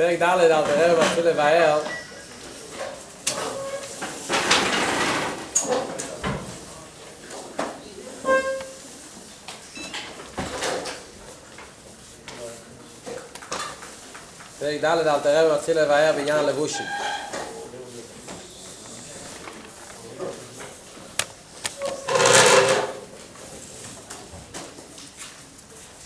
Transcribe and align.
פרק 0.00 0.18
ד' 0.18 0.22
אל 0.22 0.62
תראה 0.64 1.00
מתחיל 1.00 1.28
לבאר 1.28 1.82
פרק 14.60 14.80
ד' 14.80 14.84
אל 14.84 15.20
תראה 15.20 15.54
מתחיל 15.54 15.80
לבאר 15.80 16.12
בעניין 16.16 16.36
הלבושים 16.36 16.86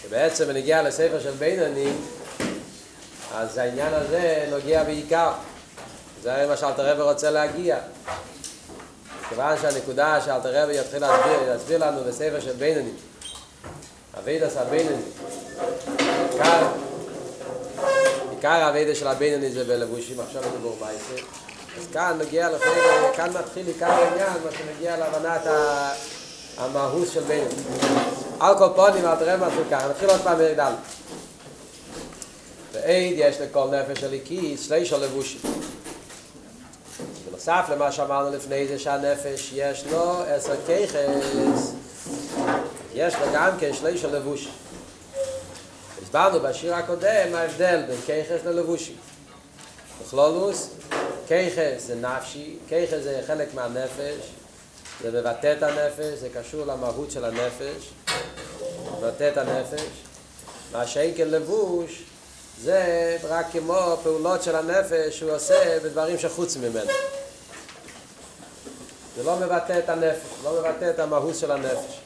שבעצם 0.02 0.46
בנגיע 0.46 0.82
לספר 0.82 1.20
של 1.20 1.30
בינונים 1.30 2.23
אז 3.36 3.58
העניין 3.58 3.94
הזה 3.94 4.46
נוגע 4.50 4.84
בעיקר. 4.84 5.32
זה 6.22 6.46
מה 6.48 6.56
שאלתר 6.56 6.92
רבי 6.92 7.02
רוצה 7.02 7.30
להגיע. 7.30 7.78
כיוון 9.28 9.56
שהנקודה 9.62 10.20
שאלתר 10.20 10.62
רבי 10.62 10.78
יתחיל 10.78 11.00
להסביר, 11.00 11.52
להסביר 11.52 11.86
לנו 11.86 12.04
בספר 12.04 12.40
של 12.40 12.52
בינונים 12.52 12.96
אבידס 14.18 14.56
הבינונים 14.56 15.02
עיקר 16.32 16.66
עיקר 18.30 18.48
האבידס 18.48 18.98
של 18.98 19.06
הבינונים 19.06 19.52
זה 19.52 19.64
בלבושים 19.64 20.20
עכשיו 20.20 20.42
בדיבור 20.42 20.76
מייסר 20.80 21.26
אז 21.78 21.86
כאן 21.92 22.18
נגיע 22.20 22.50
לפני, 22.50 22.72
כאן 23.16 23.30
מתחיל 23.40 23.66
עיקר 23.66 23.90
העניין 23.90 24.32
מה 24.44 24.50
שנגיע 24.58 24.96
להבנת 24.96 25.40
המהות 26.56 27.08
של 27.12 27.20
בינונים 27.20 27.64
על 28.40 28.58
כל 28.58 28.68
פונים 28.76 29.06
אלתר 29.06 29.34
רבי 29.34 29.44
מתחיל 29.46 29.64
כאן 29.70 29.88
נתחיל 29.90 30.10
עוד 30.10 30.20
פעם 30.20 30.38
מרדל 30.38 30.72
ועד 32.74 33.12
יש 33.16 33.40
לכל 33.40 33.68
נפש 33.70 34.04
הליקי 34.04 34.56
שליש 34.56 34.92
הלבושים. 34.92 35.40
בנוסף 37.28 37.66
למה 37.70 37.92
שאמרנו 37.92 38.36
לפני 38.36 38.68
זה 38.68 38.78
שהנפש 38.78 39.50
יש 39.54 39.84
לו 39.92 40.22
עשר 40.22 40.54
כיחס, 40.66 41.72
יש 42.94 43.14
לו 43.14 43.26
גם 43.34 43.50
כן 43.60 43.74
שליש 43.74 44.04
הלבושים. 44.04 44.52
הסברנו 46.02 46.40
בשיר 46.40 46.74
הקודם 46.74 47.34
ההבדל 47.34 47.82
בין 47.88 48.00
כיחס 48.06 48.44
ללבושים. 48.44 48.96
בכלולוס, 50.02 50.70
כיחס 51.28 51.86
זה 51.86 51.94
נפשי, 51.94 52.56
כיחס 52.68 53.02
זה 53.02 53.20
חלק 53.26 53.54
מהנפש, 53.54 54.30
זה 55.02 55.20
מבטא 55.20 55.54
את 55.58 55.62
הנפש, 55.62 56.18
זה 56.20 56.28
קשור 56.34 56.66
למהות 56.66 57.10
של 57.10 57.24
הנפש, 57.24 57.90
מבטא 58.98 59.30
את 59.32 59.38
הנפש. 59.38 59.82
מה 60.72 60.86
שאין 60.86 61.14
כלבוש, 61.14 62.02
זה 62.62 63.16
רק 63.28 63.46
כמו 63.52 63.96
פעולות 64.02 64.42
של 64.42 64.56
הנפש 64.56 65.18
שהוא 65.18 65.30
עושה 65.30 65.78
בדברים 65.84 66.18
שחוץ 66.18 66.56
ממנו. 66.56 66.90
זה 69.16 69.22
לא 69.22 69.36
מבטא 69.36 69.78
את 69.78 69.88
הנפש, 69.88 70.44
לא 70.44 70.60
מבטא 70.60 70.90
את 70.90 70.98
המהות 70.98 71.34
של 71.34 71.50
הנפש. 71.50 72.00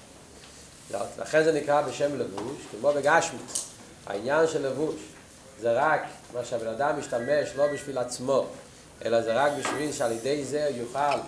לכן 1.18 1.44
זה 1.44 1.52
נקרא 1.52 1.82
בשם 1.82 2.18
לבוש, 2.18 2.58
כמו 2.70 2.92
בגשמית. 2.92 3.60
העניין 4.06 4.46
של 4.46 4.66
לבוש 4.66 4.94
זה 5.60 5.72
רק 5.72 6.00
מה 6.34 6.44
שהבן 6.44 6.66
אדם 6.66 6.98
משתמש 6.98 7.48
לא 7.56 7.66
בשביל 7.72 7.98
עצמו, 7.98 8.46
אלא 9.04 9.22
זה 9.22 9.34
רק 9.34 9.52
בשביל 9.58 9.92
שעל 9.92 10.12
ידי 10.12 10.44
זה 10.44 10.70
יוכל 10.74 11.18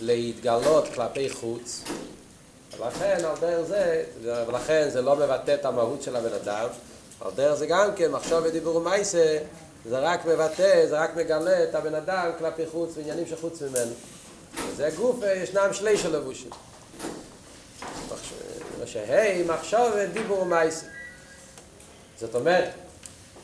להתגלות 0.00 0.88
כלפי 0.94 1.30
חוץ. 1.30 1.82
ולכן 2.78 3.24
על 3.24 3.36
דרך 3.40 3.66
זה, 3.66 4.04
ולכן 4.22 4.88
זה 4.90 5.02
לא 5.02 5.16
מבטא 5.16 5.54
את 5.54 5.64
המהות 5.64 6.02
של 6.02 6.16
הבן 6.16 6.32
אדם, 6.42 6.68
דרך 7.36 7.54
זה 7.54 7.66
גם 7.66 7.94
כן, 7.96 8.10
מחשוב 8.10 8.44
ודיבור 8.44 8.76
ומייסה, 8.76 9.38
זה 9.88 9.98
רק 9.98 10.26
מבטא, 10.26 10.86
זה 10.86 11.00
רק 11.00 11.16
מגלה 11.16 11.64
את 11.64 11.74
הבן 11.74 11.94
אדם 11.94 12.30
כלפי 12.38 12.66
חוץ 12.66 12.90
ועניינים 12.96 13.26
שחוץ 13.26 13.62
ממנו. 13.62 13.92
וזה 14.68 14.90
גוף, 14.96 15.16
ישנם 15.42 15.68
שלי 15.72 15.98
של 15.98 16.16
לבושים. 16.16 16.50
שהי, 18.86 19.42
מחשוב 19.42 19.92
ודיבור 19.96 20.40
ומייסה. 20.40 20.86
זאת 22.18 22.34
אומרת, 22.34 22.70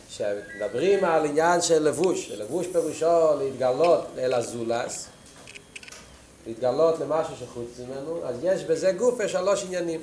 כשמדברים 0.08 1.04
על 1.04 1.24
עניין 1.24 1.62
של 1.62 1.82
לבוש, 1.82 2.30
לבוש 2.30 2.66
פירושו 2.66 3.36
להתגלות 3.38 4.04
אל 4.18 4.34
הזולס, 4.34 5.06
להתגלות 6.46 7.00
למשהו 7.00 7.34
שחוץ 7.36 7.68
ממנו, 7.78 8.20
אז 8.24 8.36
יש 8.42 8.64
בזה 8.64 8.92
גוף 8.92 9.26
שלוש 9.26 9.64
עניינים. 9.64 10.02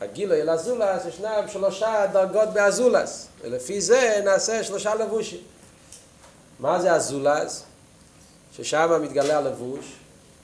הגילוי 0.00 0.40
אל 0.42 0.48
הזולס 0.48 1.04
ישנם 1.08 1.44
שלושה 1.48 2.06
דרגות 2.12 2.48
באזולס, 2.48 3.26
ולפי 3.42 3.80
זה 3.80 4.20
נעשה 4.24 4.64
שלושה 4.64 4.94
לבושים. 4.94 5.40
מה 6.58 6.80
זה 6.80 6.92
הזולס? 6.92 7.62
ששם 8.56 9.00
מתגלה 9.02 9.38
הלבוש. 9.38 9.92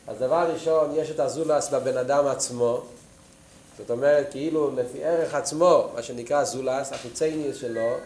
אז 0.06 0.18
דבר 0.18 0.50
ראשון, 0.54 0.94
יש 0.96 1.10
את 1.10 1.20
הזולס 1.20 1.68
בבן 1.68 1.96
אדם 1.96 2.26
עצמו, 2.26 2.82
זאת 3.78 3.90
אומרת, 3.90 4.26
כאילו 4.30 4.70
לפי 4.76 5.04
ערך 5.04 5.34
עצמו, 5.34 5.88
מה 5.94 6.02
שנקרא 6.02 6.44
זולס, 6.44 6.92
החיצייניוס 6.92 7.56
שלו, 7.56 7.96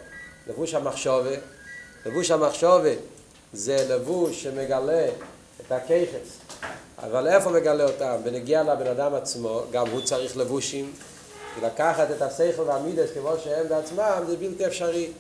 לבוש 0.47 0.75
המחשובה. 0.75 1.31
לבוש 2.07 2.31
המחשובה 2.31 2.91
זה 3.53 3.87
לבוש 3.89 4.43
שמגלה 4.43 5.09
את 5.61 5.73
הכיחס. 5.73 6.39
אבל 6.99 7.29
איפה 7.29 7.51
מגלה 7.51 7.85
אותם? 7.85 8.17
בנגיע 8.25 8.63
לבן 8.63 8.87
אדם 8.87 9.15
עצמו, 9.15 9.63
גם 9.71 9.91
הוא 9.91 10.01
צריך 10.01 10.37
לבושים. 10.37 10.93
ולקחת 11.61 12.11
את 12.11 12.23
השכל 12.23 12.63
והמידס 12.63 13.11
כמו 13.15 13.33
שהם 13.45 13.69
בעצמם 13.69 14.25
זה 14.27 14.37
בלתי 14.37 14.67
אפשרי. 14.67 15.11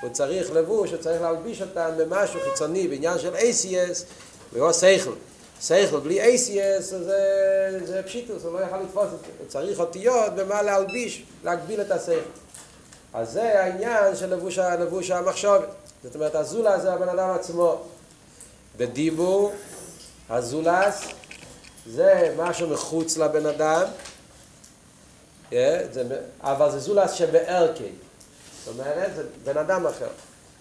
הוא 0.00 0.10
צריך 0.10 0.50
לבוש, 0.52 0.90
הוא 0.90 0.98
צריך 0.98 1.22
להלביש 1.22 1.62
אותם 1.62 1.90
במשהו 1.96 2.40
חיצוני, 2.50 2.88
בעניין 2.88 3.18
של 3.18 3.34
ACS, 3.34 4.04
והוא 4.52 4.72
שכל. 4.72 5.12
שכל 5.62 6.00
בלי 6.00 6.34
ACS 6.34 6.82
זה, 6.82 7.80
זה 7.84 8.02
פשיטוס, 8.02 8.44
הוא 8.44 8.60
לא 8.60 8.64
יכול 8.64 8.78
לתפוס 8.78 9.04
את 9.04 9.10
זה. 9.10 9.32
הוא 9.38 9.48
צריך 9.48 9.80
אותיות 9.80 10.34
במה 10.34 10.62
להלביש, 10.62 11.24
להגביל 11.44 11.80
את 11.80 11.90
השכל. 11.90 12.30
אז 13.14 13.32
זה 13.32 13.62
העניין 13.62 14.16
של 14.16 14.34
לבוש, 14.34 14.58
לבוש 14.58 15.10
המחשבת. 15.10 15.68
זאת 16.04 16.14
אומרת, 16.14 16.34
הזולה 16.34 16.80
זה 16.80 16.92
הבן 16.92 17.08
אדם 17.08 17.30
עצמו. 17.30 17.82
בדיבור, 18.76 19.52
הזולס 20.30 21.00
זה 21.86 22.34
משהו 22.36 22.68
מחוץ 22.68 23.16
לבן 23.16 23.46
אדם, 23.46 23.82
זה, 25.50 26.02
אבל 26.40 26.70
זה 26.70 26.78
זולס 26.78 27.12
שבערכי. 27.12 27.88
זאת 28.64 28.74
אומרת, 28.74 29.10
זה 29.16 29.22
בן 29.44 29.56
אדם 29.56 29.86
אחר. 29.86 30.08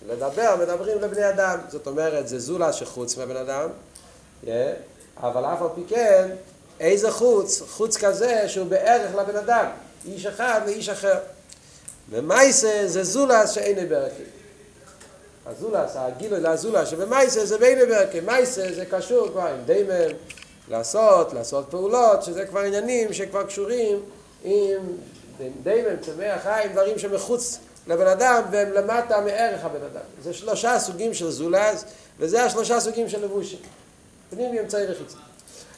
לדבר, 0.07 0.55
מדברים 0.61 1.01
לבני 1.01 1.29
אדם. 1.29 1.59
זאת 1.69 1.87
אומרת, 1.87 2.27
זה 2.27 2.39
זולס 2.39 2.75
שחוץ 2.75 3.17
מהבן 3.17 3.35
אדם, 3.35 3.69
אבל 5.17 5.45
אף 5.45 5.61
על 5.61 5.67
פי 5.75 5.81
כן, 5.87 6.29
איזה 6.79 7.11
חוץ? 7.11 7.61
חוץ 7.61 7.97
כזה 7.97 8.49
שהוא 8.49 8.67
בערך 8.67 9.15
לבן 9.15 9.35
אדם. 9.35 9.65
איש 10.05 10.25
אחד 10.25 10.61
ואיש 10.65 10.89
אחר. 10.89 11.19
ומייסה 12.09 12.83
זה 12.85 13.03
זולס 13.03 13.51
שאין 13.51 13.89
בערכי. 13.89 14.23
הזולס, 15.45 15.91
הגילוי 15.95 16.39
לזולס 16.39 16.89
שבמייסה 16.89 17.45
זה 17.45 17.57
בין 17.57 17.89
בערכי. 17.89 18.19
מייסה 18.19 18.73
זה 18.75 18.85
קשור 18.85 19.27
כבר 19.27 19.41
עם 19.41 19.63
דיימם, 19.65 20.15
לעשות, 20.69 21.33
לעשות 21.33 21.65
פעולות, 21.69 22.23
שזה 22.23 22.45
כבר 22.45 22.59
עניינים 22.59 23.13
שכבר 23.13 23.43
קשורים 23.43 24.03
עם 24.43 24.79
דיימן, 25.63 25.97
צמח 26.01 26.43
חיים, 26.43 26.71
דברים 26.71 26.99
שמחוץ 26.99 27.59
לבן 27.87 28.07
אדם 28.07 28.43
והם 28.51 28.71
למטה 28.71 29.21
מערך 29.21 29.65
הבן 29.65 29.83
אדם. 29.85 30.01
זה 30.23 30.33
שלושה 30.33 30.79
סוגים 30.79 31.13
של 31.13 31.31
זולז, 31.31 31.85
וזה 32.19 32.43
השלושה 32.43 32.79
סוגים 32.79 33.09
של 33.09 33.23
לבושים. 33.23 33.59
פנימי 34.29 34.59
אמצעי 34.59 34.91
וחיצי. 34.91 35.17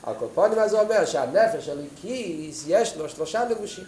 על 0.03 0.13
כל 0.19 0.25
פונים 0.33 0.59
הזה 0.59 0.79
אומר 0.79 1.05
שהנפש 1.05 1.65
של 1.65 1.81
כיס 2.01 2.63
יש 2.67 2.95
לו 2.97 3.09
שלושה 3.09 3.45
לבושים. 3.45 3.83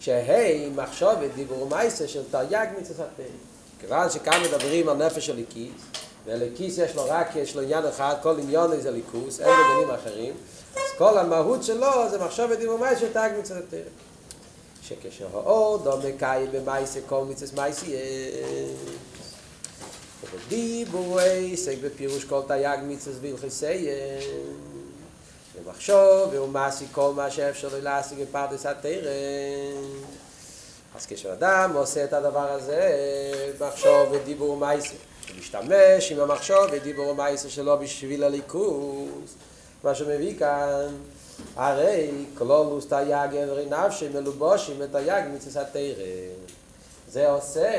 שהי 0.00 0.70
מחשובת 0.70 1.30
דיבור 1.34 1.68
מייסה 1.70 2.08
של 2.08 2.22
תרי"ג 2.30 2.66
מצוות 2.80 3.08
כיוון 3.80 4.10
שכאן 4.10 4.42
מדברים 4.42 4.88
על 4.88 4.96
נפש 4.96 5.26
של 5.26 5.44
כיס, 5.50 5.72
ולכיס 6.28 6.78
יש 6.78 6.94
לו 6.94 7.04
רק, 7.08 7.36
יש 7.36 7.56
לו 7.56 7.62
עניין 7.62 7.86
אחד, 7.86 8.14
כל 8.22 8.38
עניון 8.38 8.80
זה 8.80 8.90
ליכוס, 8.90 9.40
אין 9.40 9.48
לו 9.48 9.74
דנים 9.74 9.94
אחרים, 9.94 10.34
אז 10.76 10.82
כל 10.98 11.18
המהות 11.18 11.64
שלו 11.64 12.10
זה 12.10 12.18
מחשב 12.18 12.48
את 12.52 12.58
דימומי 12.58 12.96
שתג 13.00 13.30
מצד 13.38 13.56
התרם. 13.56 13.80
שכשר 14.82 15.26
האור 15.34 15.78
דומה 15.78 16.12
קאי 16.18 16.46
במייסה 16.52 17.00
כל 17.08 17.24
מצד 17.24 17.46
מייסה 17.56 17.86
יש. 17.86 17.94
ובדיבורי 20.34 21.56
סג 21.56 21.82
בפירוש 21.82 22.24
כל 22.24 22.40
תייג 22.46 22.80
מצד 22.82 23.10
וילכסי 23.20 23.72
יש. 23.72 24.24
ומחשוב 25.54 26.28
והוא 26.32 26.48
כל 26.92 27.12
מה 27.16 27.30
שאפשר 27.30 27.68
לו 27.68 27.80
להשיג 27.80 28.18
בפרדס 28.22 28.66
התרם. 28.66 29.02
אז 30.96 31.06
כשאדם 31.06 31.72
עושה 31.74 32.04
את 32.04 32.12
הדבר 32.12 32.52
הזה, 32.52 32.92
מחשוב 33.60 34.08
ודיבור 34.12 34.56
מייסה. 34.56 34.94
משתמש 35.38 36.12
עם 36.12 36.20
המחשוב 36.20 36.64
ודיבור 36.72 37.10
המייסה 37.10 37.50
שלו 37.50 37.78
בשביל 37.78 38.24
הליכוס 38.24 39.34
מה 39.84 39.94
שמביא 39.94 40.38
כאן 40.38 40.94
הרי 41.56 42.10
כלולוס 42.38 42.86
תייג 42.86 43.34
אברי 43.34 43.66
נפשי 43.66 44.08
מלובושים 44.08 44.76
ותייג 44.78 45.24
מצווה 45.34 45.64
תרא. 45.64 46.04
זה 47.08 47.30
עושה 47.30 47.70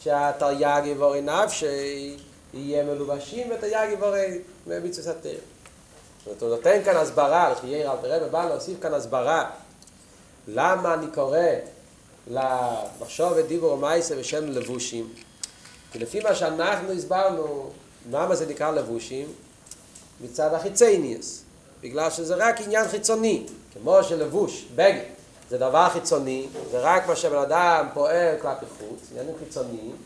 שהתייג 0.00 0.88
אברי 0.96 1.20
נפשי 1.20 2.16
יהיה 2.54 2.84
מלובשים 2.84 3.50
ותייג 3.50 3.92
אברי 3.92 4.38
מצווה 4.66 5.12
תרא. 5.22 5.32
זאת 5.32 6.26
אומרת, 6.26 6.42
הוא 6.42 6.50
נותן 6.50 6.84
כאן 6.84 6.96
הסברה, 6.96 7.50
לחייר 7.50 7.92
אל 7.92 7.96
תראה 7.96 8.26
ובא 8.26 8.48
להוסיף 8.48 8.82
כאן 8.82 8.94
הסברה 8.94 9.50
למה 10.48 10.94
אני 10.94 11.06
קורא 11.14 11.38
למחשוב 12.30 13.32
ודיבור 13.36 13.72
ומייסה 13.72 14.16
בשם 14.16 14.50
לבושים. 14.50 15.12
כי 15.94 16.00
לפי 16.00 16.20
מה 16.20 16.34
שאנחנו 16.34 16.92
הסברנו, 16.92 17.70
למה 18.10 18.34
זה 18.34 18.46
נקרא 18.46 18.70
לבושים? 18.70 19.26
מצד 20.20 20.54
החיצייניאס. 20.54 21.42
בגלל 21.80 22.10
שזה 22.10 22.34
רק 22.34 22.60
עניין 22.60 22.88
חיצוני, 22.88 23.46
כמו 23.74 24.02
שלבוש, 24.02 24.66
בגד, 24.74 25.04
זה 25.50 25.58
דבר 25.58 25.88
חיצוני, 25.88 26.46
זה 26.70 26.78
רק 26.80 27.06
מה 27.06 27.16
שבן 27.16 27.36
אדם 27.36 27.86
פועל 27.94 28.36
כלפי 28.42 28.66
חוץ, 28.78 29.08
עניינים 29.10 29.34
חיצוניים, 29.38 29.96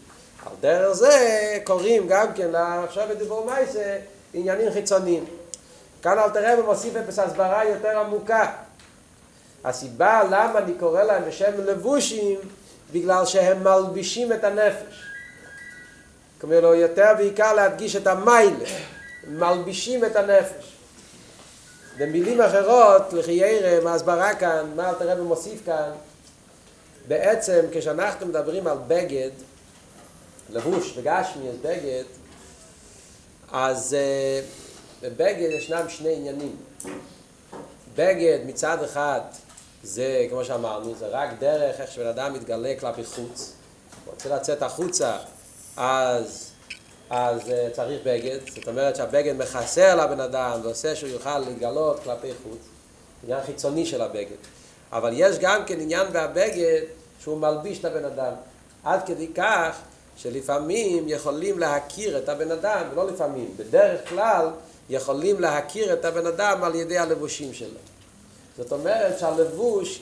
על 0.47 0.53
דרך 0.61 0.93
זה 0.93 1.59
קוראים 1.65 2.09
גם 2.09 2.27
כן 2.35 2.55
עכשיו 2.55 3.09
בדיבור 3.11 3.47
מייסה 3.47 3.99
עניינים 4.35 4.73
חיצוניים. 4.73 5.25
כאן 6.03 6.19
אל 6.19 6.31
תראה 6.31 6.61
ומוסיף 6.61 6.97
את 6.97 7.09
הסברה 7.09 7.65
יותר 7.65 7.99
עמוקה. 7.99 8.53
הסיבה 9.65 10.23
למה 10.25 10.59
אני 10.59 10.75
קורא 10.75 11.03
להם 11.03 11.25
בשם 11.29 11.53
לבושים, 11.65 12.39
בגלל 12.93 13.27
שהם 13.27 13.65
מלבישים 13.65 14.33
את 14.33 14.45
הנפש. 14.45 15.08
כלומר, 16.41 16.75
יותר 16.75 17.13
בעיקר 17.17 17.55
להדגיש 17.55 17.97
את 17.97 18.07
המיילה, 18.07 18.69
מלבישים 19.29 20.05
את 20.05 20.17
הנפש. 20.17 20.73
במילים 21.99 22.41
אחרות, 22.41 23.13
לחיירה, 23.13 23.85
מהסברה 23.85 24.35
כאן, 24.35 24.73
מה 24.77 24.91
אלתר 24.91 25.11
רבי 25.11 25.23
מוסיף 25.23 25.67
כאן, 25.67 25.91
בעצם 27.09 27.61
כשאנחנו 27.73 28.27
מדברים 28.27 28.67
על 28.67 28.77
בגד, 28.87 29.31
לבוש 30.51 30.93
בגשמי, 30.93 31.49
אז 31.49 31.57
בגד, 31.63 32.05
אז 33.53 33.97
uh, 33.97 35.05
בבגד 35.07 35.51
ישנם 35.51 35.89
שני 35.89 36.17
עניינים. 36.17 36.57
בגד 37.95 38.39
מצד 38.47 38.83
אחד 38.85 39.21
זה, 39.83 40.27
כמו 40.31 40.45
שאמרנו, 40.45 40.95
זה 40.95 41.07
רק 41.07 41.29
דרך 41.39 41.81
איך 41.81 41.91
שבן 41.93 42.07
אדם 42.07 42.33
מתגלה 42.33 42.75
כלפי 42.81 43.05
חוץ. 43.05 43.53
הוא 44.05 44.15
רוצה 44.15 44.29
לצאת 44.29 44.63
החוצה, 44.63 45.17
אז 45.79 46.51
אז 47.11 47.41
uh, 47.41 47.53
צריך 47.73 48.01
בגד, 48.05 48.39
זאת 48.55 48.69
אומרת 48.69 48.97
שהבגד 48.97 49.35
מכסה 49.37 49.93
על 49.93 50.01
הבן 50.01 50.21
אדם 50.21 50.61
ועושה 50.63 50.97
שהוא 50.97 51.11
יוכל 51.11 51.39
להתגלות 51.39 52.01
כלפי 52.05 52.29
חוץ, 52.43 52.59
עניין 53.25 53.41
חיצוני 53.47 53.87
של 53.87 54.03
הבגד. 54.03 54.37
אבל 54.93 55.13
יש 55.15 55.37
גם 55.41 55.65
כן 55.67 55.81
עניין 55.81 56.13
בהבגד 56.13 56.81
שהוא 57.21 57.39
מלביש 57.39 57.79
את 57.79 57.85
הבן 57.85 58.05
אדם, 58.05 58.33
עד 58.85 59.07
כדי 59.07 59.29
כך 59.35 59.79
שלפעמים 60.17 61.09
יכולים 61.09 61.59
להכיר 61.59 62.19
את 62.19 62.29
הבן 62.29 62.51
אדם, 62.51 62.83
לא 62.95 63.07
לפעמים, 63.07 63.55
בדרך 63.57 64.09
כלל 64.09 64.51
יכולים 64.91 65.41
להכיר 65.41 65.93
את 65.93 66.05
הבן 66.05 66.27
אדם 66.27 66.65
על 66.65 66.75
ידי 66.75 66.99
הלבושים 66.99 67.55
שלו. 67.55 67.79
זאת 68.57 68.73
אומרת 68.73 69.19
שהלבוש 69.19 70.01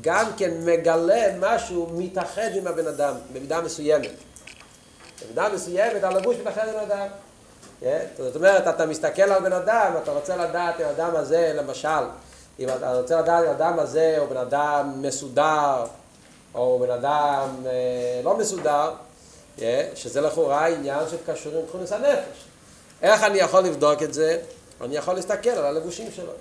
גם 0.00 0.26
כן 0.36 0.50
מגלה 0.64 1.36
משהו 1.40 1.90
מתאחד 1.92 2.50
עם 2.54 2.66
הבן 2.66 2.86
אדם 2.86 3.14
במידה 3.32 3.60
מסוימת. 3.60 4.31
במידה 5.26 5.48
מסוימת 5.54 6.04
הלבוש 6.04 6.36
מתאחד 6.36 6.68
עם 6.68 6.76
אדם. 6.76 7.06
זאת 8.18 8.36
אומרת, 8.36 8.68
אתה 8.68 8.86
מסתכל 8.86 9.22
על 9.22 9.42
בן 9.42 9.52
אדם, 9.52 9.92
אתה 10.02 10.12
רוצה 10.12 10.36
לדעת 10.36 10.80
אם 10.80 10.86
האדם 10.86 11.16
הזה, 11.16 11.52
למשל, 11.56 11.88
אם 12.58 12.68
אתה 12.68 12.94
רוצה 12.94 13.20
לדעת 13.20 13.44
אם 13.44 13.48
האדם 13.48 13.78
הזה 13.78 14.16
הוא 14.18 14.28
בן 14.28 14.36
אדם 14.36 14.92
מסודר, 14.96 15.84
או 16.54 16.78
בן 16.78 16.90
אדם 16.90 17.48
לא 18.24 18.36
מסודר, 18.36 18.90
שזה 19.94 20.20
לכאורה 20.20 20.66
עניין 20.68 20.98
שקשור 21.10 21.52
עם 21.58 21.66
תכונס 21.66 21.92
הנפש. 21.92 22.44
איך 23.02 23.22
אני 23.22 23.38
יכול 23.38 23.60
לבדוק 23.60 24.02
את 24.02 24.14
זה? 24.14 24.38
אני 24.80 24.96
יכול 24.96 25.14
להסתכל 25.14 25.50
על 25.50 25.64
הלבושים 25.64 26.08
שלו. 26.16 26.32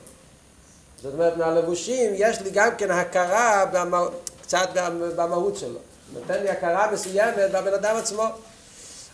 זאת 1.02 1.14
אומרת, 1.14 1.38
מהלבושים 1.38 2.12
יש 2.16 2.42
לי 2.42 2.50
גם 2.50 2.76
כן 2.78 2.92
הכרה 2.92 3.66
במה, 3.72 4.02
קצת 4.42 4.70
במהות 5.16 5.58
שלו. 5.58 5.80
נותן 6.14 6.44
לי 6.44 6.50
הכרה 6.50 6.92
מסוימת 6.92 7.52
בבן 7.52 7.74
אדם 7.74 7.96
עצמו. 7.96 8.24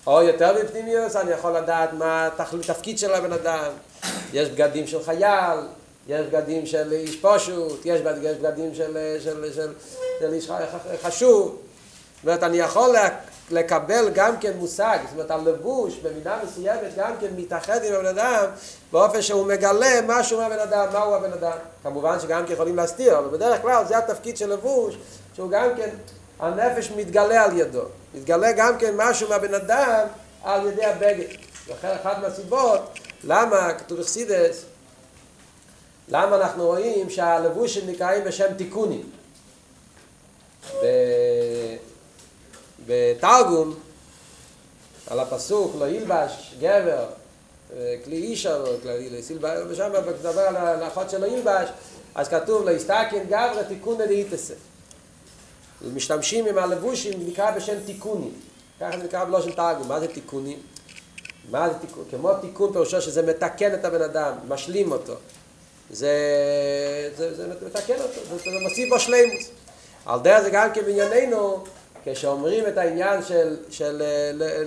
או 0.07 0.21
יותר 0.21 0.53
בפנימיוס, 0.61 1.15
אני 1.15 1.31
יכול 1.31 1.57
לדעת 1.57 1.93
מה 1.93 2.29
התפקיד 2.59 2.97
של 2.97 3.13
הבן 3.13 3.33
אדם. 3.33 3.71
יש 4.33 4.49
בגדים 4.49 4.87
של 4.87 5.03
חייל, 5.03 5.59
יש 6.07 6.25
בגדים 6.25 6.65
של 6.65 6.91
איש 6.91 7.15
פושוט, 7.15 7.81
יש 7.85 8.01
בגדים 8.01 8.75
של, 8.75 8.97
של, 9.23 9.53
של, 9.53 9.73
של 10.19 10.33
איש 10.33 10.51
חשוב. 11.03 11.57
זאת 12.15 12.23
אומרת, 12.23 12.43
אני 12.43 12.57
יכול 12.57 12.95
לקבל 13.51 14.09
גם 14.13 14.37
כן 14.39 14.51
מושג, 14.57 14.97
זאת 15.03 15.13
אומרת, 15.13 15.31
הלבוש 15.31 15.95
במידה 15.95 16.37
מסוימת 16.43 16.95
גם 16.97 17.13
כן 17.21 17.27
מתאחד 17.35 17.83
עם 17.83 17.93
הבן 17.93 18.05
אדם 18.05 18.45
באופן 18.91 19.21
שהוא 19.21 19.45
מגלה 19.45 19.99
משהו 20.07 20.37
מהבן 20.37 20.59
אדם, 20.59 20.87
מהו 20.93 21.15
הבן 21.15 21.33
אדם. 21.33 21.57
כמובן 21.83 22.19
שגם 22.19 22.45
כן 22.45 22.53
יכולים 22.53 22.75
להסתיר, 22.75 23.19
אבל 23.19 23.27
בדרך 23.27 23.61
כלל 23.61 23.85
זה 23.85 23.97
התפקיד 23.97 24.37
של 24.37 24.53
לבוש, 24.53 24.97
שהוא 25.35 25.49
גם 25.49 25.69
כן, 25.77 25.89
הנפש 26.39 26.91
מתגלה 26.91 27.43
על 27.43 27.57
ידו. 27.57 27.83
מתגלה 28.17 28.51
גם 28.51 28.77
כן 28.77 28.93
משהו 28.97 29.29
מהבן 29.29 29.53
אדם 29.53 30.07
על 30.43 30.67
ידי 30.67 30.85
הבגד. 30.85 31.27
לכן 31.69 31.87
אחת 32.01 32.17
מהסיבות, 32.21 32.99
למה, 33.23 33.73
כתוב 33.73 33.99
אכסידס, 33.99 34.63
למה 36.07 36.35
אנחנו 36.35 36.65
רואים 36.65 37.09
שהלבושים 37.09 37.89
נקראים 37.89 38.23
בשם 38.23 38.53
תיקונים. 38.57 39.09
בתרגום, 42.85 43.75
על 45.07 45.19
הפסוק, 45.19 45.75
לא 45.79 45.87
ילבש, 45.87 46.55
גבר, 46.59 47.05
אישה, 48.11 48.57
כלי 48.83 49.21
סילבש, 49.21 49.59
ושם 49.67 49.91
מדבר 50.19 50.41
על 50.41 50.55
האחות 50.55 51.09
של 51.09 51.21
לא 51.21 51.25
ילבש, 51.25 51.69
אז 52.15 52.27
כתוב, 52.27 52.65
לא 52.65 52.71
יסתכן 52.71 53.23
גברה 53.27 53.63
תיקון 53.67 53.97
דאיתסה. 53.97 54.53
משתמשים 55.81 56.45
עם 56.45 56.57
הלבושים, 56.57 57.27
נקרא 57.27 57.51
בשם 57.51 57.79
תיקונים. 57.85 58.33
ככה 58.79 58.97
זה 58.97 59.03
נקרא 59.03 59.25
בלושן 59.25 59.51
תרגום. 59.51 59.87
מה 59.87 59.99
זה 59.99 60.07
תיקונים? 60.07 60.59
מה 61.51 61.69
זה 61.69 61.75
תיקון? 61.79 62.03
כמו 62.11 62.33
תיקון 62.33 62.73
פירושו 62.73 63.01
שזה 63.01 63.21
מתקן 63.21 63.73
את 63.73 63.85
הבן 63.85 64.01
אדם, 64.01 64.33
משלים 64.47 64.91
אותו. 64.91 65.13
זה, 65.89 66.11
זה, 67.17 67.35
זה 67.35 67.47
מתקן 67.65 67.93
אותו, 67.93 68.21
זה, 68.29 68.37
זה 68.37 68.59
מוסיף 68.61 68.89
בו 68.89 68.99
שלימוס. 68.99 69.49
על 70.05 70.19
דרך 70.19 70.41
זה 70.43 70.49
גם 70.49 70.69
כבענייננו, 70.73 71.63
כשאומרים 72.05 72.67
את 72.67 72.77
העניין 72.77 73.23
של, 73.23 73.57
של 73.69 74.03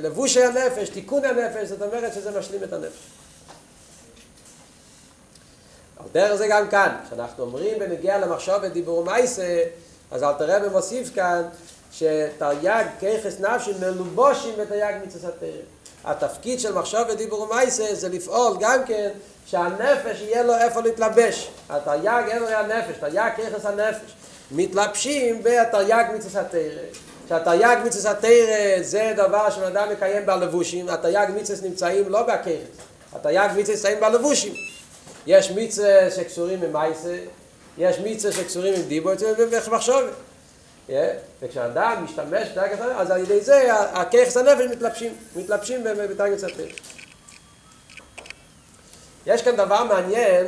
לבושי 0.02 0.44
הנפש, 0.44 0.88
תיקון 0.88 1.24
הנפש, 1.24 1.68
זאת 1.68 1.82
אומרת 1.82 2.14
שזה 2.14 2.38
משלים 2.38 2.64
את 2.64 2.72
הנפש. 2.72 2.98
על 5.96 6.06
דרך 6.12 6.34
זה 6.34 6.46
גם 6.48 6.68
כאן, 6.68 6.96
כשאנחנו 7.06 7.44
אומרים 7.44 7.78
בנגיע 7.78 8.18
למחשוב 8.18 8.54
ודיבור 8.62 9.04
מייסה, 9.04 9.62
אז 10.10 10.22
אל 10.22 10.32
תראה 10.32 10.58
ומוסיף 10.66 11.14
כאן 11.14 11.42
שתרי"ג 11.92 12.84
ככס 13.00 13.40
נפשי 13.40 13.72
מלובושים 13.80 14.54
בתרי"ג 14.58 14.94
מצוות 15.06 15.34
התרא. 15.36 15.48
התפקיד 16.04 16.60
של 16.60 16.74
מחשוב 16.74 17.00
ודיבור 17.08 17.40
ומייסה 17.40 17.94
זה 17.94 18.08
לפעול 18.08 18.56
גם 18.60 18.84
כן 18.86 19.10
שהנפש 19.46 20.20
יהיה 20.20 20.42
לו 20.42 20.54
איפה 20.54 20.80
להתלבש. 20.80 21.50
התרי"ג 21.70 22.22
אין 22.28 22.42
הנפש, 22.42 22.98
תרי"ג 23.00 23.30
ככס 23.36 23.64
הנפש. 23.64 24.14
מתלבשים 24.50 25.42
בתרי"ג 25.42 26.04
מצוות 26.14 26.46
התרא. 26.46 26.60
שהתרי"ג 27.28 27.76
מצוות 27.84 28.16
התרא 28.16 28.82
זה 28.82 29.12
דבר 29.16 29.50
שבן 29.50 29.92
מקיים 29.92 30.26
בלבושים, 30.26 30.88
התרי"ג 30.88 31.26
מצוות 31.36 31.62
נמצאים 31.62 32.08
לא 32.08 32.22
בככס, 32.22 32.78
התרי"ג 33.12 33.48
מצוות 33.56 33.76
נמצאים 33.76 34.00
בלבושים. 34.00 34.52
יש 35.26 35.50
מצוות 35.50 36.12
שקשורים 36.16 36.72
מייסה, 36.72 37.16
יש 37.78 37.98
מיצה 37.98 38.32
שקשורים 38.32 38.74
עם 38.74 38.82
דיבו, 38.82 39.10
ומחשוב. 39.38 40.02
וכשאדם 41.42 42.04
משתמש 42.04 42.48
בתרג 42.48 42.72
הסנפש, 42.72 43.00
אז 43.00 43.10
על 43.10 43.20
ידי 43.22 43.40
זה 43.40 43.74
הכיחס 43.74 44.36
הנפש 44.36 44.64
מתלבשים, 44.70 45.14
מתלבשים 45.36 45.84
בתרג 45.84 46.32
הסנפש. 46.32 46.72
יש 49.26 49.42
כאן 49.42 49.56
דבר 49.56 49.84
מעניין, 49.84 50.46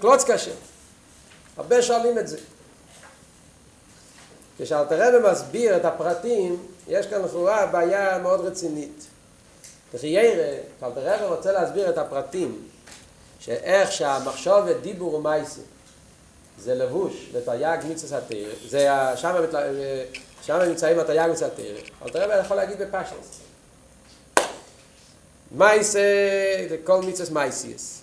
קלוץ 0.00 0.24
קשה. 0.24 0.50
הרבה 1.56 1.82
שואלים 1.82 2.18
את 2.18 2.28
זה. 2.28 2.38
כשאלתרבה 4.58 5.32
מסביר 5.32 5.76
את 5.76 5.84
הפרטים, 5.84 6.66
יש 6.88 7.06
כאן 7.06 7.22
לכאורה 7.22 7.66
בעיה 7.66 8.18
מאוד 8.18 8.40
רצינית. 8.40 9.06
וכי 9.94 10.06
כשאלתרבה 10.80 11.26
רוצה 11.26 11.52
להסביר 11.52 11.90
את 11.90 11.98
הפרטים 11.98 12.69
שאיך 13.40 13.92
שהמחשוב 13.92 14.64
ודיבור 14.66 15.14
ומייסי 15.14 15.60
זה 16.58 16.74
לבוש 16.74 17.30
לתרי"ג 17.34 17.78
מצווה 17.88 18.18
התרא, 18.18 18.38
זה 18.68 18.88
שם, 19.16 19.34
שם 20.42 20.56
נמצאים 20.56 20.98
התרי"ג 20.98 21.28
מצווה 21.32 21.48
התרא, 21.48 21.64
אבל 22.02 22.10
תראה 22.10 22.26
מה 22.26 22.34
יכול 22.34 22.56
להגיד 22.56 22.78
בפשטוס. 22.78 23.40
מייסה 25.52 26.00
זה 26.68 26.76
כל 26.84 27.02
מצווה 27.02 27.42
מייסיאס. 27.42 28.00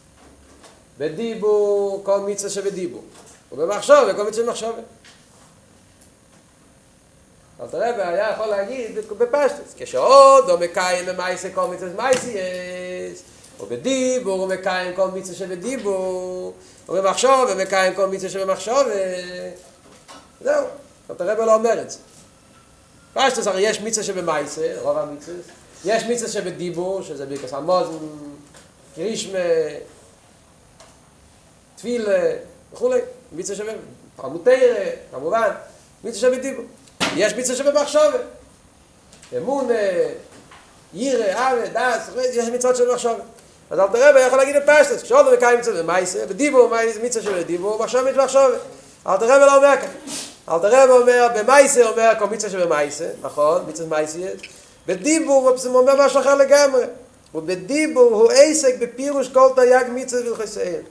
בדיבור, 0.98 2.02
כל 2.04 2.20
מצווה 2.20 2.50
שבדיבור. 2.50 3.04
ובמחשוב, 3.52 4.14
כל 4.16 4.28
מצווה 4.28 4.46
במחשוב. 4.46 4.76
אז 7.60 7.74
הרב 7.74 7.96
היה 8.00 8.32
יכול 8.32 8.46
להגיד 8.46 8.96
בפשטוס, 9.18 9.74
כשעוד 9.78 10.50
הוא 10.50 10.60
מקיים 10.60 11.06
במייסה 11.06 11.50
כל 11.54 11.68
מצווה 11.68 11.90
ובדיבור 13.60 14.40
הוא 14.40 14.48
מקיים 14.48 14.96
כל 14.96 15.08
מצווה 15.08 15.36
שבדיבור, 15.36 16.54
ובמחשוב 16.90 17.50
הוא 17.50 17.62
מקיים 17.62 17.96
כל 17.96 18.08
מצווה 18.08 18.30
שבמחשוב, 18.30 18.88
זהו, 20.42 20.66
אז 21.10 21.22
הרב 21.22 21.40
לא 21.40 21.56
אומר 21.56 21.82
את 21.82 21.92
זה. 21.92 21.98
פשטוס 23.14 23.48
הרי 23.48 23.62
יש 23.62 23.82
מצווה 23.82 24.04
שבמייסה, 24.04 24.76
רוב 24.82 24.98
המצווה, 24.98 25.38
יש 25.86 26.04
מצווה 26.04 26.30
שבדיבור, 26.30 27.02
שזה 27.02 27.26
ביקס 27.26 27.54
המוזן, 27.54 27.98
קרישמה, 28.96 29.40
תפילה, 31.76 32.34
וכולי, 32.74 33.00
מצווה 33.32 33.58
שווה, 33.58 33.74
פרמותירה, 34.16 34.86
כמובן, 35.12 35.50
מצווה 36.04 36.32
שבדיבור. 36.32 36.66
יש 37.16 37.34
מצווה 37.34 37.56
שבמחשובת. 37.56 38.22
אמון, 39.38 39.70
ירא, 40.94 41.32
אבה, 41.34 41.68
דס, 41.68 42.10
יש 42.34 42.50
מצוות 42.50 42.76
של 42.76 42.94
מחשובת. 42.94 43.22
אז 43.70 43.80
אל 43.80 43.88
תראה, 43.88 44.22
יכול 44.22 44.38
להגיד 44.38 44.56
בפשטס, 44.56 45.04
כשעוד 45.04 45.34
מקיים 45.34 45.60
מצווה 45.60 45.84
במייסה, 45.84 46.26
בדיבור, 46.26 46.74
מצווה 47.04 47.24
של 47.24 47.44
בדיבור, 47.44 47.84
מחשובת 47.84 48.16
מחשובת. 48.16 48.60
אל 49.08 49.18
תראה 49.18 49.38
ולא 49.38 49.56
אומר 49.56 49.76
כאן. 49.82 49.90
אל 50.50 50.60
תראה 50.60 50.94
ואומר, 50.94 51.28
במייסה 51.36 51.90
אומר 51.90 52.14
כל 52.20 52.26
מצווה 52.26 52.52
שבמייסה, 52.52 53.10
נכון, 53.22 53.66
מצווה 53.68 53.88
במייסה 53.88 54.18
יש. 54.18 54.50
בדיבור 54.88 55.50
הוא 55.66 55.80
אומר 55.80 56.06
משהו 56.06 56.20
אחר 56.20 56.36
לגמרי. 56.36 56.84
ובדיבור 57.36 58.14
הוא 58.14 58.32
עסק 58.32 58.76
בפירוש 58.80 59.30
כל 59.30 59.50
תייג 59.56 59.88
מצווה 59.94 60.32
ולחסיין. 60.32 60.82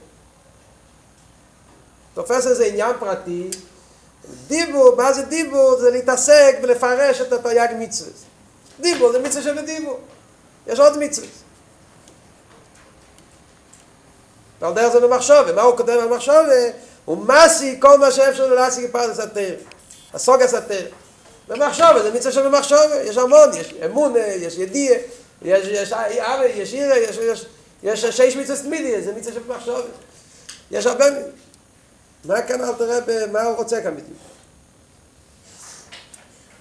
תופס 2.14 2.46
איזה 2.46 2.64
עניין 2.64 2.92
פרטי, 3.00 3.50
דיבור, 4.48 4.96
מה 4.96 5.12
זה 5.12 5.22
דיבור? 5.22 5.76
זה 5.80 5.90
להתעסק 5.90 6.56
ולפרש 6.62 7.20
את 7.20 7.32
התייג 7.32 7.70
מצווה. 7.78 8.10
דיבור 8.80 9.12
זה 9.12 9.18
מצווה 9.18 9.42
שבדיבור. 9.42 9.98
יש 10.66 10.80
עוד 10.80 10.98
מצווה. 10.98 11.28
ועל 14.60 14.74
דרך 14.74 14.92
זה 14.92 15.00
במחשוב, 15.00 15.38
ומה 15.46 15.62
הוא 15.62 15.76
כותב 15.76 16.00
במחשוב? 16.04 16.46
הוא 17.04 17.16
מסי 17.16 17.80
כל 17.80 17.98
מה 17.98 18.10
שאפשר 18.10 18.54
להשיג 18.54 18.90
פרדס 18.92 19.18
התר. 19.18 19.54
הסוג 20.14 20.42
הסתר. 20.42 20.86
במחשוב, 21.48 22.02
זה 22.02 22.10
מצווה 22.12 22.32
שבמחשוב, 22.32 22.80
יש 23.04 23.16
המון, 23.16 23.50
יש 23.54 23.74
אמון, 23.84 24.14
יש 24.16 24.58
ידיע, 24.58 24.98
יש 25.42 25.66
יש 25.66 25.92
יש 26.56 26.72
עיר, 26.74 26.92
יש 26.92 27.18
יש 27.18 27.46
יש 27.82 28.04
שש 28.04 28.36
מצווה 28.36 28.62
תמידי, 28.62 29.02
זה 29.02 29.12
מצווה 29.12 29.34
שבמחשוב. 29.34 29.80
יש 30.70 30.86
הרבה 30.86 31.04
מה 32.24 32.42
כאן 32.42 32.64
אל 32.64 32.72
תראה, 32.74 33.26
מה 33.26 33.42
הוא 33.42 33.56
רוצה 33.56 33.82
כאן 33.82 33.96
בדיוק? 33.96 34.18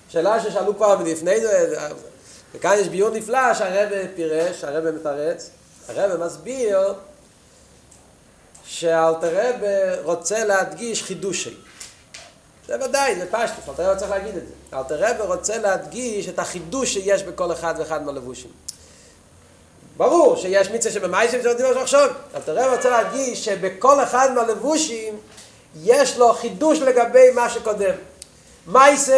שאלה 0.09 0.43
ששאלו 0.43 0.75
כבר 0.75 0.95
לפני 1.05 1.41
זה, 1.41 1.75
וכאן 2.55 2.77
יש 2.79 2.87
ביור 2.87 3.09
נפלא 3.09 3.53
שהרב 3.53 3.89
פירש, 4.15 4.63
הרב 4.63 4.89
מתרץ, 4.89 5.49
הרב 5.89 6.25
מסביר 6.25 6.93
שאלתרב 8.67 9.55
רוצה 10.03 10.45
להדגיש 10.45 11.03
חידושי. 11.03 11.53
זה 12.67 12.75
ודאי, 12.85 13.15
זה 13.15 13.25
פשטוס, 13.31 13.69
אלתרב 13.69 13.97
צריך 13.97 14.11
להגיד 14.11 14.37
את 14.37 14.43
זה. 14.47 14.77
אלתרב 14.77 15.15
רוצה 15.19 15.57
להדגיש 15.57 16.29
את 16.29 16.39
החידוש 16.39 16.93
שיש 16.93 17.23
בכל 17.23 17.51
אחד 17.51 17.73
ואחד 17.77 18.05
מהלבושים. 18.05 18.51
ברור 19.97 20.35
שיש 20.35 20.69
מצווה 20.69 20.93
שבמייסים 20.93 21.41
זה 21.41 21.53
דיבר 21.53 21.79
עכשיו. 21.79 22.09
אלתרב 22.35 22.73
רוצה 22.75 22.89
להדגיש 22.89 23.45
שבכל 23.45 24.03
אחד 24.03 24.29
מהלבושים 24.35 25.17
יש 25.83 26.17
לו 26.17 26.33
חידוש 26.33 26.79
לגבי 26.79 27.31
מה 27.31 27.49
שקודם. 27.49 27.95
מייס 28.67 29.09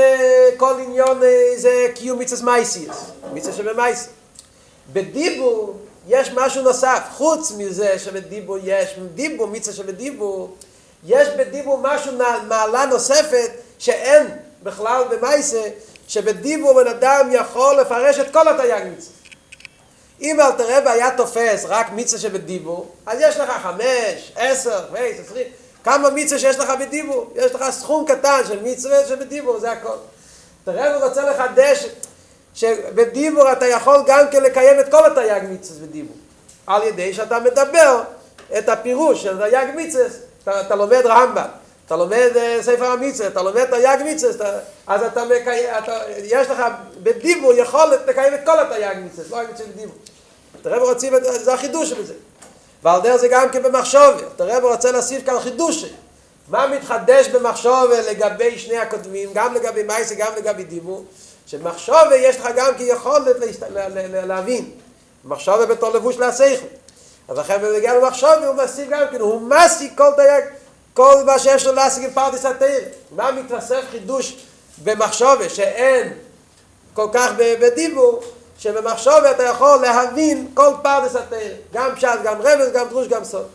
כל 0.58 0.74
עניון 0.86 1.22
זה 1.58 1.88
קיום 1.96 2.20
מצווה 2.20 2.46
מייסיס, 2.46 3.12
מצווה 3.34 3.54
שבמייס. 3.54 4.08
בדיבור 4.94 5.80
יש 6.08 6.32
משהו 6.36 6.62
נוסף, 6.64 7.00
חוץ 7.14 7.52
מזה 7.52 8.00
שבדיבור 8.00 8.58
יש, 8.64 8.96
דיבור, 9.14 9.48
מצווה 9.48 9.76
שבדיבור, 9.76 10.56
יש 11.06 11.28
בדיבור 11.28 11.80
משהו 11.82 12.12
מעלה 12.48 12.86
נוספת 12.86 13.52
שאין 13.80 14.28
בכלל 14.64 15.04
במייסה, 15.10 15.62
שבדיבור 16.08 16.74
בן 16.74 16.88
אדם 16.88 17.30
יכול 17.32 17.80
לפרש 17.80 18.20
את 18.20 18.34
כל 18.34 18.48
התייג 18.48 18.84
מצווה. 18.98 19.18
אם 20.22 20.40
אל 20.40 20.52
תראה 20.52 20.92
היה 20.92 21.18
תופס 21.18 21.66
רק 21.68 21.88
מצווה 21.92 22.22
שבדיבור, 22.22 22.92
אז 23.06 23.20
יש 23.22 23.38
לך 23.38 23.50
חמש, 23.64 24.32
עשר, 24.36 24.86
וייס, 24.92 25.18
עשרים, 25.26 25.48
כמה 25.84 26.10
מצווה 26.10 26.40
שיש 26.40 26.60
לך 26.60 26.70
בדיבור, 26.80 27.34
יש 27.36 27.52
לך 27.52 27.70
סכום 27.70 28.06
קטן 28.08 28.42
של 28.48 28.64
מצווה 28.64 29.06
שבדיבור, 29.06 29.60
זה 29.60 29.72
הכל. 29.72 29.96
תראה, 30.66 31.06
רוצה 31.06 31.30
לחדש 31.32 31.86
שבדיבור 32.58 33.52
אתה 33.52 33.68
יכול 33.68 33.98
גם 34.06 34.26
כן 34.32 34.44
לקיים 34.44 34.80
את 34.80 34.92
כל 34.92 35.06
התייג 35.12 35.44
מצווה 35.50 35.88
בדיבור, 35.88 36.16
על 36.68 36.84
ידי 36.84 37.14
שאתה 37.14 37.40
מדבר 37.40 38.02
את 38.58 38.70
הפירוש 38.70 39.24
של 39.24 39.38
תייג 39.38 39.68
מצווה, 39.76 40.06
אתה, 40.44 40.62
אתה 40.62 40.76
לומד 40.76 41.02
רמב"ם, 41.06 41.48
אתה 41.86 41.96
לומד 41.96 42.30
ספר 42.62 42.86
המצווה, 42.86 43.28
אתה 43.28 43.42
לומד 43.42 43.66
תייג 43.66 44.00
מצווה, 44.06 44.60
אז 44.88 45.04
אתה 45.04 45.26
מקיים, 45.26 45.70
אתה, 45.78 46.00
יש 46.24 46.48
לך 46.48 46.64
בדיבור 47.04 47.54
יכולת 47.54 48.00
לקיים 48.08 48.34
את 48.34 48.40
כל 48.46 48.60
התייג 48.60 48.98
מצווה, 49.06 49.26
לא 49.30 49.36
רק 49.36 49.54
מצווה 49.54 49.70
בדיבור. 49.76 49.96
תראה, 50.62 50.78
רוצים, 50.78 51.14
זה 51.24 51.54
החידוש 51.54 51.90
של 51.90 52.06
זה. 52.06 52.14
ועל 52.84 53.02
דרך 53.02 53.16
זה 53.16 53.28
גם 53.28 53.50
כן 53.50 53.64
במחשובה. 53.64 54.18
הרב 54.40 54.64
רוצה 54.64 54.92
להוסיף 54.92 55.26
כאן 55.26 55.40
חידוש. 55.40 55.86
מה 56.48 56.68
מתחדש 56.68 57.28
במחשובה 57.28 58.02
לגבי 58.12 58.60
שני 58.60 58.78
הקודמים, 58.78 59.30
גם 59.34 59.54
לגבי 59.54 59.84
מייסה, 59.84 60.16
גם 60.16 60.32
לגבי 60.38 60.64
דיבור? 60.64 61.06
שבמחשובה 61.48 62.16
יש 62.16 62.38
לך 62.38 62.48
גם 62.56 62.77
כיכולת 62.77 63.36
להבין. 64.25 64.72
מחשובה 65.25 65.66
בתור 65.66 65.94
לבוש 65.94 66.18
להסייך. 66.18 66.62
אז 67.27 67.38
לכן 67.38 67.62
במגיע 67.62 67.94
למחשבה 67.96 68.48
הוא 68.48 68.56
משיג 68.56 68.90
גם 68.89 69.04
כן, 69.12 69.20
הוא 69.20 69.42
משיג 69.42 69.98
כל 69.98 70.10
דייג, 70.16 70.44
כל 70.94 71.24
מה 71.25 71.36
לו 71.66 71.74
להשיג 71.74 72.04
עם 72.04 72.12
פרדס 72.12 72.46
התורה. 72.46 72.82
מה 73.12 73.32
מתווסף 73.32 73.82
חידוש 73.92 74.38
במחשבה 74.84 75.50
שאין 75.50 76.13
כל 76.94 77.08
כך 77.13 77.32
בדיבור? 77.38 78.24
שבמחשבה 78.60 79.14
אתה 79.13 79.44
יכול 79.44 79.82
להבין 79.82 80.48
כל 80.54 80.74
פרדס 80.84 81.16
התורה, 81.16 81.52
גם 81.74 81.96
פשט, 81.96 82.20
גם 82.24 82.42
רמז, 82.42 82.72
גם 82.74 82.89
דרוש, 82.89 83.08
גם 83.08 83.24
סוד. 83.24 83.48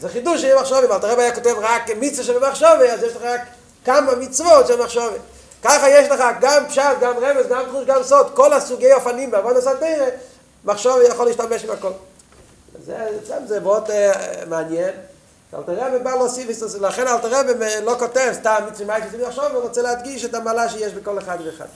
זה 0.00 0.08
חידוש 0.08 0.40
שיהיה 0.40 0.60
מחשבה, 0.60 0.84
אם 0.84 0.96
אתה 0.96 1.08
היה 1.18 1.34
כותב 1.34 1.54
רק 1.60 1.90
מצווה 2.00 2.24
של 2.24 2.38
מחשבה, 2.38 2.68
אז 2.68 3.02
יש 3.02 3.16
לך 3.16 3.22
רק 3.22 3.40
כמה 3.84 4.14
מצוות 4.14 4.66
של 4.66 4.82
מחשבה. 4.82 5.12
ככה 5.62 5.90
יש 5.90 6.08
לך 6.08 6.24
גם 6.40 6.64
פשט, 6.68 6.82
גם 7.00 7.14
רמז, 7.18 7.46
גם 7.48 7.64
דרוש, 7.66 7.84
גם 7.86 8.02
סוד, 8.02 8.26
כל 8.34 8.52
הסוגי 8.52 8.92
אופנים 8.92 9.30
בעבודת 9.30 9.66
התורה, 9.66 10.08
מחשוב 10.64 10.98
יכול 11.08 11.26
להשתמש 11.26 11.64
עם 11.64 11.70
הכל. 11.70 11.90
זה, 12.84 13.08
זה, 13.24 13.34
זה 13.46 13.60
מאוד 13.60 13.86
uh, 13.86 13.92
מעניין. 14.46 14.94
אלתרבה 15.54 15.98
בא 15.98 16.10
להוסיף, 16.10 16.62
לכן 16.80 17.06
אלתרבה 17.06 17.42
לא 17.82 17.96
כותב 17.98 18.30
סתם 18.32 18.62
מצווה 18.70 18.98
מייס, 18.98 19.38
הוא 19.52 19.62
רוצה 19.62 19.82
להדגיש 19.82 20.24
את 20.24 20.34
המעלה 20.34 20.68
שיש 20.68 20.92
בכל 20.92 21.18
אחד 21.18 21.38
ואחד. 21.44 21.66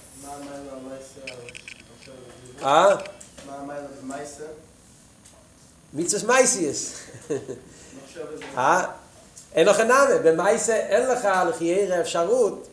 מה 3.47 3.55
המיילה 3.59 3.87
במייסר? 4.03 4.45
מצווה 5.95 6.35
מייסיאס. 6.35 6.93
אה? 8.59 8.85
אין 9.55 9.67
לך 9.67 9.81
נאמה, 9.81 10.19
במייסה 10.25 10.75
אין 10.75 11.09
לך 11.09 11.29
לחיירה 11.49 12.01
אפשרות 12.01 12.69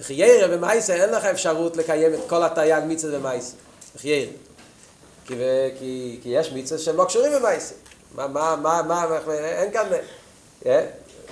לחיירה 0.00 0.48
במייסה 0.48 0.94
אין 0.94 1.10
לך 1.10 1.24
אפשרות 1.24 1.76
לקיים 1.76 2.14
את 2.14 2.20
כל 2.26 2.42
התייג 2.42 2.84
מצווה 2.86 3.18
במייסה 3.18 3.54
לחיירה 3.96 4.32
כי, 5.26 5.34
כי, 5.78 6.20
כי 6.22 6.28
יש 6.28 6.52
מצווה 6.52 6.80
שהם 6.80 6.96
לא 6.96 7.04
קשורים 7.04 7.32
במייסה 7.32 7.74
מה, 8.14 8.26
מה, 8.26 8.56
מה, 8.56 8.82
מה, 8.82 9.08
אין 9.34 9.72
כאן 9.72 9.88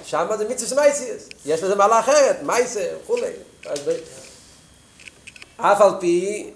שם 0.05 0.27
זה 0.39 0.49
מצווה 0.49 0.83
מייסיאס 0.83 1.29
יש 1.47 1.63
לזה 1.63 1.75
מעלה 1.75 2.01
אחרת, 2.01 2.43
מייסה 2.43 2.87
וכולי. 3.03 3.31
אף 5.57 5.81
על 5.81 5.91
פי, 6.01 6.51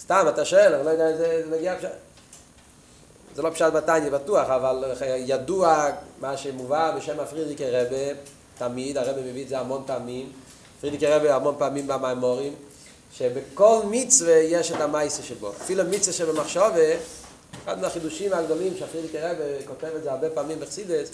סתם 0.00 0.26
אתה 0.28 0.44
שואל, 0.44 0.74
אני 0.74 0.84
לא 0.84 0.90
יודע, 0.90 1.16
זה, 1.16 1.42
זה 1.44 1.56
מגיע 1.56 1.78
פשט. 1.78 1.88
זה 3.34 3.42
לא 3.42 3.50
פשט 3.50 3.72
בתניא 3.72 4.10
בטוח, 4.10 4.48
אבל 4.48 4.84
ידוע 5.16 5.86
מה 6.20 6.36
שמובא 6.36 6.94
בשם 6.96 7.20
הפרידיקי 7.20 7.70
רבה, 7.70 8.20
תמיד, 8.58 8.98
הרבה 8.98 9.20
מביא 9.20 9.42
את 9.42 9.48
זה 9.48 9.58
המון 9.58 9.82
פעמים, 9.86 10.32
פרידיקי 10.80 11.06
רבה 11.06 11.36
המון 11.36 11.54
פעמים 11.58 11.86
במימורים, 11.86 12.54
שבכל 13.12 13.80
מצווה 13.90 14.36
יש 14.36 14.72
את 14.72 14.80
המייסה 14.80 15.22
שבו. 15.22 15.50
אפילו 15.50 15.84
מצווה 15.84 16.12
שבמחשבה, 16.12 16.94
אחד 17.64 17.80
מהחידושים 17.80 18.32
הגדולים 18.32 18.76
שהפרידיקי 18.78 19.18
רבה 19.18 19.62
כותב 19.66 19.88
את 19.96 20.02
זה 20.02 20.12
הרבה 20.12 20.30
פעמים 20.30 20.60
בחסידס, 20.60 21.10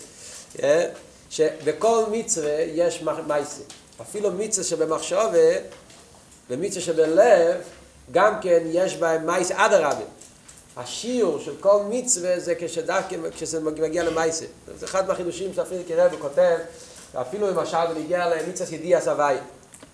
שבכל 1.30 2.04
מצווה 2.10 2.60
יש 2.60 3.02
מייסה. 3.26 3.62
אפילו 4.00 4.30
מצווה 4.32 4.64
שבמחשבה, 4.64 5.48
במצווה 6.50 6.82
שבלב, 6.82 7.56
גם 8.12 8.40
כן 8.40 8.62
יש 8.66 8.96
בהם 8.96 9.26
מייס 9.26 9.50
עד 9.50 9.72
הרבי. 9.72 10.04
השיעור 10.76 11.38
של 11.38 11.54
כל 11.60 11.82
מצווה 11.88 12.40
זה 12.40 12.54
כשדווקא, 12.58 13.16
כשזה 13.36 13.60
מגיע 13.60 14.04
למייסה. 14.04 14.44
זה 14.78 14.86
אחד 14.86 15.08
מהחידושים 15.08 15.54
שאפילו 15.54 15.82
כרב 15.88 16.12
הוא 16.12 16.20
כותב, 16.20 16.56
אפילו 17.14 17.60
השאר 17.60 17.98
נגיע 17.98 18.28
למצווה 18.28 18.74
ידיע 18.74 19.00
סבי. 19.00 19.34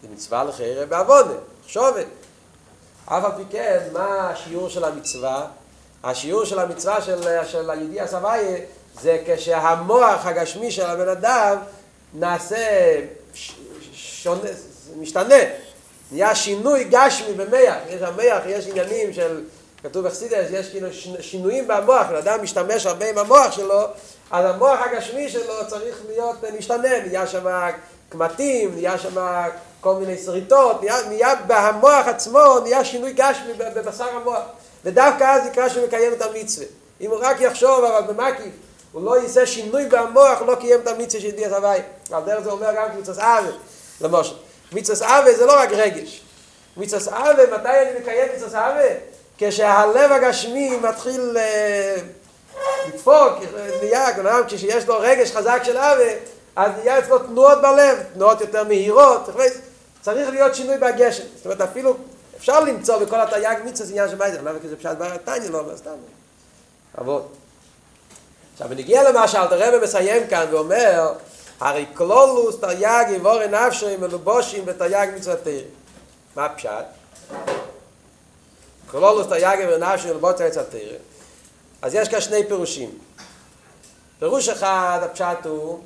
זה 0.03 0.09
מצווה 0.13 0.45
לחיירה 0.45 0.87
בעבודה, 0.87 1.35
חשובת. 1.67 2.07
אף 3.07 3.25
על 3.25 3.31
פי 3.37 3.43
כן, 3.51 3.79
מה 3.93 4.31
השיעור 4.31 4.69
של 4.69 4.85
המצווה? 4.85 5.47
השיעור 6.05 6.45
של 6.45 6.59
המצווה 6.59 7.03
של, 7.03 7.45
של 7.47 7.71
הידיע 7.71 8.07
סבי 8.07 8.61
זה 9.01 9.23
כשהמוח 9.27 10.27
הגשמי 10.27 10.71
של 10.71 10.87
הבן 10.87 11.09
אדם 11.09 11.57
נעשה 12.15 13.01
שונה, 13.93 14.49
משתנה. 14.97 15.35
נהיה 16.13 16.35
שינוי 16.35 16.85
גשמי 16.85 17.35
במח, 17.35 17.77
יש 17.89 18.03
המח, 18.03 18.43
יש 18.47 18.67
עניינים 18.67 19.13
של, 19.13 19.45
כתוב 19.83 20.07
בחסידס, 20.07 20.47
יש 20.51 20.71
כאילו 20.71 20.89
שינויים 21.21 21.69
במוח, 21.69 22.07
אם 22.11 22.17
אדם 22.17 22.43
משתמש 22.43 22.87
הרבה 22.87 23.11
עם 23.11 23.19
המוח 23.19 23.53
שלו, 23.53 23.83
אז 24.31 24.55
המוח 24.55 24.79
הגשמי 24.87 25.29
שלו 25.29 25.55
צריך 25.69 25.97
להיות 26.09 26.37
משתנה, 26.59 27.01
נהיה 27.07 27.27
שם 27.27 27.47
קמטים, 28.09 28.75
נהיה 28.75 28.99
שם 28.99 29.19
כל 29.83 29.95
מיני 29.95 30.19
שריטות, 30.19 30.83
נהיה, 30.83 30.97
נהיה 31.09 31.35
בהמוח 31.35 32.09
עצמו, 32.09 32.59
נהיה 32.63 32.85
שינוי 32.85 33.13
גשמי 33.13 33.53
בבשר 33.75 34.09
המוח. 34.09 34.43
ודווקא 34.85 35.25
אז 35.25 35.47
יקרא 35.47 35.69
שהוא 35.69 35.87
מקיים 35.87 36.13
את 36.13 36.23
המצווה. 36.23 36.67
אם 37.01 37.11
הוא 37.11 37.19
רק 37.23 37.41
יחשוב, 37.41 37.85
אבל 37.85 38.13
במקיף, 38.13 38.53
הוא 38.93 39.05
לא 39.05 39.23
יעשה 39.23 39.47
שינוי 39.47 39.87
במוח, 39.87 40.39
הוא 40.39 40.47
לא 40.47 40.55
קיים 40.55 40.81
את 40.81 40.87
המצווה 40.87 41.21
של 41.21 41.29
ידיעת 41.29 41.53
הוואי. 41.53 41.81
על 42.13 42.23
דרך 42.23 42.45
זה 42.45 42.51
אומר 42.51 42.75
גם 42.77 42.89
קבוצת 42.91 43.19
אבי, 43.19 43.49
למשל. 44.01 44.35
מצווה 44.73 45.19
אבי 45.19 45.35
זה 45.35 45.47
לא 45.47 45.59
רק 45.61 45.69
רגש. 45.73 46.23
מצווה 46.77 47.31
אבי, 47.31 47.43
מתי 47.53 47.69
אני 47.69 48.01
מקיים 48.01 48.29
מצווה 48.37 48.71
אבי? 48.71 48.95
כשהלב 49.39 50.13
הגשמי 50.13 50.77
מתחיל 50.77 51.37
לדפוק, 52.89 53.33
נהיה, 53.83 54.07
כשיש 54.47 54.87
לו 54.87 54.97
רגש 54.99 55.33
חזק 55.33 55.61
של 55.65 55.79
אבי, 55.79 56.15
אז 56.57 56.71
נהיה 56.79 56.99
אצלו 56.99 57.19
תנועות 57.19 57.63
בלב, 57.63 57.99
תנועות 58.15 58.41
יותר 58.41 58.65
מהירות, 58.65 59.29
צריך 60.03 60.29
להיות 60.29 60.55
שינוי 60.55 60.79
בגשם. 60.79 61.25
זאת 61.37 61.45
אומרת, 61.45 61.61
אפילו 61.61 61.97
אפשר 62.37 62.61
למצוא 62.61 62.99
בכל 62.99 63.21
התייג 63.21 63.59
מצווה 63.65 63.91
עניין 63.91 64.09
של 64.09 64.17
מייזר, 64.17 64.43
למה 64.43 64.59
כזה 64.59 64.77
פשט 64.77 64.97
ברתניה 64.99 65.51
לא 65.51 65.59
אומר 65.59 65.77
סתם. 65.77 65.91
אבל, 66.99 67.19
עכשיו, 68.53 68.67
ונגיע 68.71 69.11
למה 69.11 69.29
שאלתר 69.29 69.69
רבי 69.69 69.85
מסיים 69.85 70.27
כאן 70.27 70.47
ואומר, 70.51 71.13
הרי 71.61 71.87
כלולוס 71.95 72.61
תרי"ג 72.61 73.05
יבורי 73.11 73.49
נפשי 73.49 73.97
מלובושים 73.97 74.65
בתרי"ג 74.67 75.09
מצוות 75.17 75.39
תרא. 75.45 75.61
מה 76.37 76.45
הפשט? 76.45 76.85
כלולוס 78.91 79.27
תרי"ג 79.27 79.57
יבורי 79.61 79.79
נפשי 79.79 80.09
מלובושים 80.09 80.47
מצוות 80.47 80.67
תרא. 80.71 80.97
אז 81.83 81.95
יש 81.95 82.09
כאן 82.09 82.21
שני 82.21 82.49
פירושים. 82.49 82.99
פירוש 84.19 84.49
אחד, 84.49 85.01
הפשט 85.03 85.47
הוא 85.47 85.79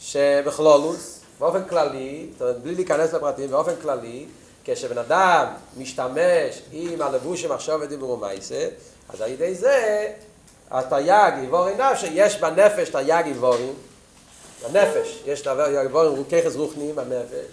שבכלולוס, 0.00 1.13
באופן 1.44 1.64
כללי, 1.68 2.26
זאת 2.32 2.40
אומרת, 2.42 2.58
בלי 2.62 2.74
להיכנס 2.74 3.12
לפרטים, 3.12 3.50
באופן 3.50 3.72
כללי, 3.82 4.26
כשבן 4.64 4.98
אדם 4.98 5.46
משתמש 5.76 6.62
עם 6.72 7.02
הלבוש 7.02 7.42
של 7.42 7.52
מחשוב 7.52 7.80
ודיבור 7.80 8.10
ומייסה, 8.10 8.68
אז 9.08 9.20
על 9.20 9.30
ידי 9.30 9.54
זה, 9.54 10.08
התרי"ג 10.70 11.32
יבורי 11.42 11.72
נפשי, 11.74 12.06
יש 12.12 12.40
בנפש 12.40 12.88
תרי"ג 12.88 13.22
יבורים, 13.26 13.74
בנפש, 14.62 15.22
יש 15.26 15.42
דבר, 15.42 15.84
יבורים 15.84 16.24
ככס 16.24 16.56
רוחניים 16.56 16.96
בנפש, 16.96 17.46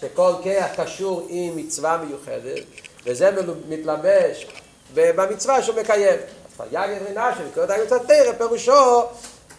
שכל 0.00 0.32
כיח 0.42 0.66
קשור 0.76 1.26
עם 1.28 1.56
מצווה 1.56 2.04
מיוחדת, 2.06 2.64
וזה 3.06 3.30
מתלבש 3.68 4.46
במצווה 4.94 5.62
שהוא 5.62 5.76
מקיים. 5.76 6.18
אז 6.18 6.56
תרי"ג 6.56 6.88
יבורי 6.96 7.14
נפשי, 7.14 7.42
וקורא 7.50 7.66
תרי"ג 7.66 7.82
מצוות 7.84 8.02
תרא, 8.08 8.32
פירושו 8.38 9.02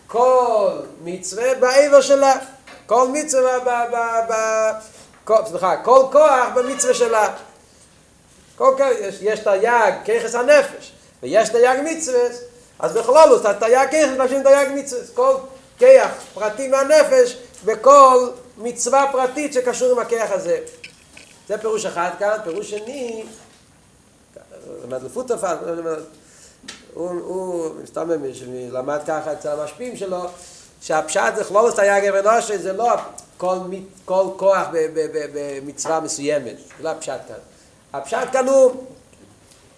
כל 0.08 0.72
מצווה 1.04 1.56
בעבר 1.56 2.02
שלה, 2.02 2.36
כל 2.86 3.08
מצווה 3.08 3.60
ב... 3.60 3.70
ב, 3.96 3.96
ב 4.30 4.34
כל, 5.24 5.38
סליחה, 5.46 5.78
כל 5.84 6.06
כוח 6.12 6.48
במצווה 6.56 6.93
שלה. 6.93 7.34
כל 8.58 8.74
כוח, 8.78 8.88
יש, 9.00 9.17
יש 9.22 9.39
תרי"ג 9.39 9.91
ככס 10.06 10.36
הנפש, 10.36 10.91
ויש 11.24 11.50
תרי"ג 11.50 11.78
מצווה, 11.84 12.19
אז 12.80 12.98
בכלולוס, 12.98 13.46
התרי"ג 13.46 13.88
ככס 13.88 14.10
מבקשים 14.15 14.43
תרי"ג 14.43 14.67
מצווה. 14.76 15.02
כל 15.13 15.36
כיח 15.78 16.12
פרטי 16.34 16.67
מהנפש 16.67 17.38
בכל 17.65 18.30
מצווה 18.58 19.06
פרטית 19.12 19.54
שקשור 19.54 19.91
עם 19.91 20.00
הכיח 20.00 20.32
הזה. 20.32 20.60
זה 21.48 21.58
פירוש 21.58 21.86
אחד 21.86 22.10
כאן, 22.19 22.38
פירוש 22.43 22.69
שני, 22.69 23.24
מדלפות 24.88 25.28
תופעה, 25.28 25.56
הוא, 26.93 27.10
הוא, 27.10 27.69
סתם 27.86 28.10
למד 28.72 29.00
ככה 29.08 29.34
אצל 29.34 29.60
המשפיעים 29.60 29.98
שלו, 29.98 30.26
שהפשט 30.84 31.36
זה 31.36 31.43
כלולוס 31.43 31.76
תרי"ג 31.76 32.12
ונושא, 32.13 32.58
זה 32.58 32.74
לא 32.74 32.96
כל, 33.38 33.58
כל 34.06 34.26
כוח 34.38 34.67
במצווה 35.34 36.00
מסוימת, 36.00 36.56
זה 36.78 36.84
לא 36.84 36.89
הפשט 36.89 37.19
כאן. 37.28 37.36
הפשט 37.93 38.28
כאן 38.32 38.48
הוא 38.48 38.72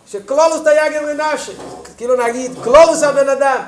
שכלולוס 0.08 0.62
תרי"ג 0.64 1.00
ונושא, 1.08 1.52
כאילו 1.98 2.28
נגיד 2.28 2.52
כלולוס 2.64 3.04
הבן 3.04 3.30
אדם. 3.30 3.64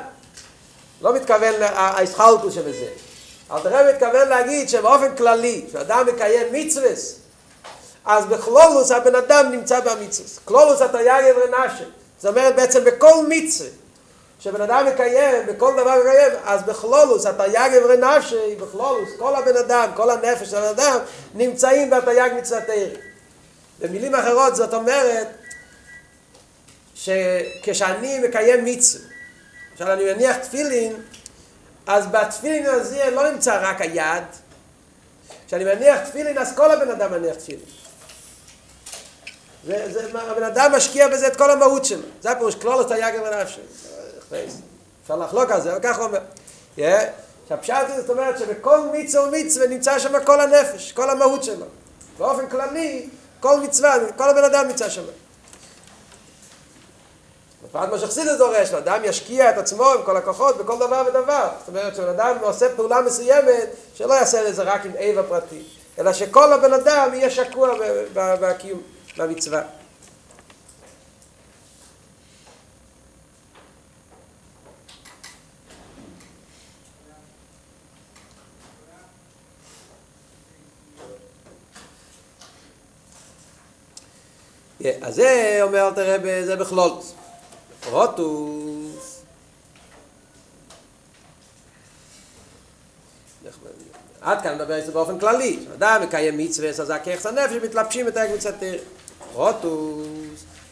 לא 1.02 1.16
מתכוון 1.16 1.54
להסחלקוס 1.60 2.54
שבזה. 2.54 2.88
אל 3.52 3.60
תראה 3.60 3.94
מתכוון 3.94 4.28
להגיד 4.28 4.70
שבאופן 4.70 5.16
כללי, 5.16 5.66
כשאדם 5.70 6.06
מקיים 6.14 6.48
מצווס, 6.54 7.16
אז 8.06 8.26
בכלולוס 8.26 8.92
הבן 8.92 9.16
אדם 9.16 9.52
נמצא 9.52 9.80
במצווס. 9.80 10.40
כלולוס 10.46 10.82
התרי"ג 10.82 11.24
ונושא. 11.36 11.84
זאת 12.20 12.26
אומרת 12.26 12.56
בעצם 12.56 12.84
בכל 12.84 13.26
מצווה. 13.30 13.70
שבן 14.40 14.62
אדם 14.62 14.86
מקיים, 14.86 15.46
בכל 15.46 15.74
דבר 15.74 16.00
מקיים, 16.00 16.34
אז 16.46 16.64
בכלולוס, 16.64 17.26
התרי"ג 17.26 17.70
אברי 17.82 17.98
נפשי, 17.98 18.56
בכלולוס, 18.56 19.10
כל 19.20 19.36
הבן 19.36 19.58
אדם, 19.58 19.90
כל 19.96 20.10
הנפש 20.10 20.48
של 20.48 20.58
הבן 20.58 20.68
אדם, 20.68 21.00
נמצאים 21.34 21.90
בתרי"ג 21.90 22.30
מצוות 22.38 22.64
תרא. 22.64 22.76
במילים 23.80 24.16
אחרות 24.16 24.56
זאת 24.56 24.74
אומרת, 24.74 25.28
שכשאני 26.96 28.20
מקיים 28.20 28.66
מצווה, 28.66 29.06
עכשיו 29.74 29.94
אני 29.94 30.14
מניח 30.14 30.38
תפילין, 30.38 30.94
אז 31.88 32.08
בתפילין 32.08 32.66
הזה 32.66 33.10
לא 33.12 33.32
נמצא 33.32 33.60
רק 33.62 33.82
היד, 33.82 34.24
כשאני 35.48 35.64
מניח 35.64 36.00
תפילין, 36.00 36.38
אז 36.38 36.56
כל 36.56 36.72
הבן 36.72 36.92
אדם 36.92 37.12
מניח 37.12 37.36
תפילין. 37.36 37.66
זה, 39.66 39.92
זה, 39.92 40.20
הבן 40.20 40.44
אדם 40.44 40.72
משקיע 40.76 41.08
בזה 41.08 41.28
את 41.28 41.36
כל 41.36 41.52
המהות 41.52 41.86
שלו. 41.86 42.02
זה 42.22 42.32
הפירוש, 42.32 42.56
כלולוס 42.56 42.88
תרי"ג 42.88 43.16
אברי 43.16 43.42
נפשי. 43.42 43.62
אפשר 45.04 45.16
לחלוק 45.16 45.52
על 45.52 45.62
זה, 45.62 45.72
אבל 45.72 45.80
ככה 45.84 46.04
אומר. 46.04 46.20
פשטתי 47.62 48.02
זאת 48.02 48.10
אומרת 48.10 48.40
שבכל 48.40 48.80
מצווה 48.94 49.28
ומצווה 49.28 49.68
נמצא 49.68 50.00
שם 50.00 50.24
כל 50.26 50.42
הנפש, 50.42 50.92
כל 50.92 51.10
המהות 51.10 51.44
שלו. 51.44 51.66
באופן 52.18 52.50
כללי, 52.50 53.10
כל 53.40 53.60
מצווה, 53.60 53.96
כל 54.16 54.30
הבן 54.30 54.44
אדם 54.44 54.68
נמצא 54.68 54.90
שם. 54.90 55.02
בפרט 57.64 57.90
מה 57.90 58.00
שחסידס 58.00 58.38
דורש, 58.38 58.74
אדם 58.74 59.02
ישקיע 59.04 59.50
את 59.50 59.58
עצמו 59.58 59.92
עם 59.92 60.04
כל 60.04 60.18
הכוחות 60.18 60.58
בכל 60.58 60.76
דבר 60.76 61.04
ודבר. 61.08 61.50
זאת 61.60 61.68
אומרת 61.68 61.96
שבן 61.96 62.10
אדם 62.10 62.38
עושה 62.42 62.76
פעולה 62.76 63.02
מסוימת, 63.02 63.70
שלא 63.94 64.14
יעשה 64.14 64.50
את 64.50 64.56
זה 64.56 64.64
רק 64.64 64.86
עם 64.86 64.96
איבה 64.96 65.24
פרטי, 65.24 65.64
אלא 66.00 66.14
שכל 66.14 66.54
הבן 66.54 66.74
אדם 66.74 67.10
יהיה 67.14 67.30
שקוע 67.30 67.70
בקיום, 68.14 68.82
במצווה. 69.18 69.62
אז 85.08 85.16
זה 85.16 85.60
אומר 85.62 85.92
תראה, 85.96 86.46
זה 86.46 86.56
בכלולוס. 86.56 87.14
רוטוס. 87.90 89.22
עד 94.22 94.42
כאן 94.42 94.56
מדבר 94.56 94.74
על 94.74 94.92
באופן 94.92 95.20
כללי. 95.20 95.60
אדם 95.76 96.02
מקיים 96.04 96.38
מצווה, 96.38 96.70
אז 96.70 96.90
הכיחס 96.90 97.26
הנפש 97.26 97.54
מתלבשים 97.64 98.08
את 98.08 98.18
הקבוצת 98.18 98.54
רוטוס. 99.34 100.08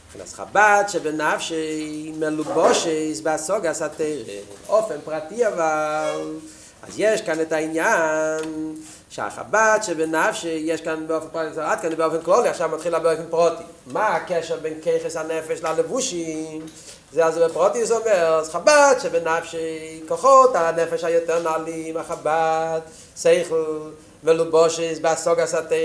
מבחינת 0.07 0.29
חב"ד 0.33 0.83
שבנפשי 0.87 2.13
מלובושס 2.19 3.19
בהסוגס 3.23 3.81
התרא. 3.81 4.33
אופן 4.69 4.95
פרטי 5.05 5.47
אבל. 5.47 6.37
אז 6.83 6.93
יש 6.97 7.21
כאן 7.21 7.41
את 7.41 7.51
העניין 7.51 8.75
שהחב"ד 9.09 9.79
שבנפשי 9.81 10.61
יש 10.65 10.81
כאן 10.81 11.07
באופן 11.07 11.27
פרטי, 11.31 11.61
עד 11.61 11.81
כאן 11.81 11.95
באופן 11.95 12.21
כלולי, 12.21 12.49
עכשיו 12.49 12.69
מתחילה 12.69 12.99
באופן 12.99 13.25
פרוטי. 13.29 13.63
מה 13.87 14.07
הקשר 14.07 14.57
בין 14.61 14.81
ככס 14.81 15.15
הנפש 15.15 15.61
ללבושים? 15.63 16.65
זה 17.11 17.25
אז 17.25 17.37
בפרוטי 17.37 17.85
זה 17.85 17.97
אומר, 17.97 18.35
אז 18.39 18.49
חב"ד 18.49 18.95
שבנפשי 19.01 20.01
כוחות 20.07 20.55
הנפש 20.55 21.03
היותר 21.03 21.43
נעלים, 21.43 21.97
החב"ד, 21.97 22.79
שכל 23.17 23.89
ולובושס 24.23 24.99
בהסוגס 25.01 25.53
התרא, 25.53 25.77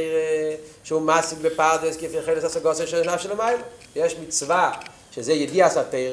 שהוא 0.84 1.02
מסיק 1.02 1.38
בפרדס 1.38 1.96
כפי 1.96 2.22
חלס 2.26 2.44
הסוגוסי 2.44 2.86
של 2.86 3.10
נפש 3.10 3.26
למעלה. 3.26 3.56
יש 3.96 4.16
מצווה 4.22 4.72
שזה 5.12 5.32
ידיע 5.32 5.68
סתר, 5.68 6.12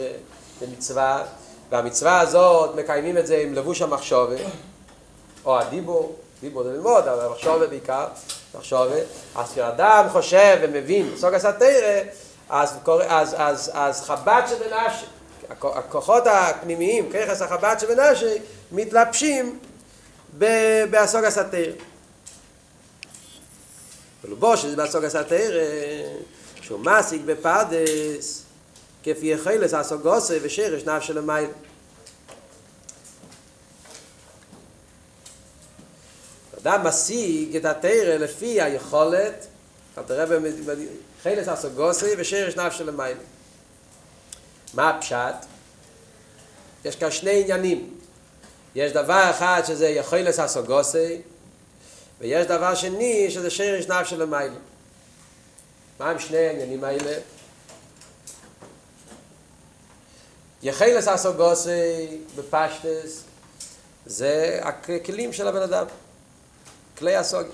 זה 0.60 0.66
מצווה, 0.78 1.24
והמצווה 1.70 2.20
הזאת 2.20 2.76
מקיימים 2.76 3.18
את 3.18 3.28
זה 3.28 3.38
עם 3.38 3.54
לבוש 3.54 3.82
המחשובה, 3.82 4.36
או 5.46 5.60
הדיבור, 5.60 6.16
דיבור 6.42 6.64
זה 6.64 6.70
ללמוד, 6.70 7.08
אבל 7.08 7.26
המחשובה 7.26 7.68
בעיקר, 7.68 8.08
מחשובה, 8.58 8.96
אז 9.36 9.52
כשאדם 9.52 10.06
חושב 10.12 10.58
ומבין 10.62 11.14
סוג 11.18 11.34
הסתר, 11.34 12.02
אז, 12.50 12.78
אז, 13.08 13.36
אז, 13.38 13.72
אז 13.74 14.02
חב"ד 14.02 14.42
שבנפשי, 14.50 15.06
הכוחות 15.50 16.24
הפנימיים, 16.28 17.10
ככס 17.12 17.42
החב"ד 17.42 17.76
שבנפשי, 17.80 18.36
מתלבשים 18.72 19.60
בסוג 20.92 21.24
הסתר. 21.24 21.72
ולבוש 24.24 24.66
זה 24.66 24.76
בסוג 24.76 25.04
הסתר, 25.04 25.52
שהוא 26.62 26.80
מסיק 26.80 27.22
בפרדס, 27.26 28.44
כפי 29.04 29.28
יחילס 29.28 29.74
הסוגוסי 29.74 30.38
ושרש 30.42 30.84
נפש 30.84 31.08
של 31.08 31.18
המייל. 31.18 31.50
אדם 36.68 36.88
משיג 36.88 37.56
את 37.56 37.66
התרא 37.66 38.18
לפי 38.18 38.62
היכולת, 38.62 39.48
אתה 39.94 40.04
תראה 40.04 40.26
בחילס 41.20 41.48
הסוגוסי 41.48 42.06
ושרש 42.18 42.56
נפש 42.56 42.78
של 42.78 42.90
המייל. 42.90 43.18
מה 44.74 44.90
הפשט? 44.90 45.36
יש 46.86 46.96
כאן 46.96 47.12
שני 47.12 47.42
עניינים. 47.42 47.94
יש 48.76 48.92
דבר 48.92 49.28
אחד 49.30 49.62
שזה 49.68 49.88
יכולס 49.88 50.40
הסוגוסי, 50.40 51.22
ויש 52.20 52.48
דבר 52.48 52.76
שני 52.76 53.32
שזה 53.32 53.50
שרש 53.50 53.88
נפש 53.88 54.10
של 54.10 54.22
המייל. 54.22 54.52
מה 56.00 56.10
הם 56.10 56.20
שני 56.20 56.38
העניינים 56.38 56.84
האלה? 56.84 57.20
יחילס 60.64 61.08
אסוגוסי 61.08 62.18
בפשטס 62.36 63.24
זה 64.06 64.60
הכלים 64.64 65.34
של 65.34 65.48
הבן 65.48 65.62
אדם, 65.62 65.86
כלי 66.98 67.16
הסוג. 67.16 67.48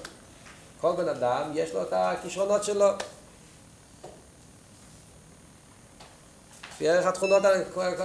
כל 0.81 0.91
בן 0.97 1.07
אדם 1.07 1.51
יש 1.53 1.73
לו 1.73 1.81
את 1.81 1.87
הכישרונות 1.91 2.63
שלו. 2.63 2.87
לפי 6.71 6.89
ערך 6.89 7.05
התכונות, 7.05 7.43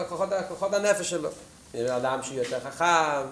כוחות, 0.09 0.29
כוחות 0.49 0.75
הנפש 0.75 1.11
שלו. 1.11 1.31
יש 1.75 1.81
בן 1.81 1.95
אדם 1.95 2.23
שהוא 2.23 2.37
יותר 2.37 2.61
חכם, 2.61 3.27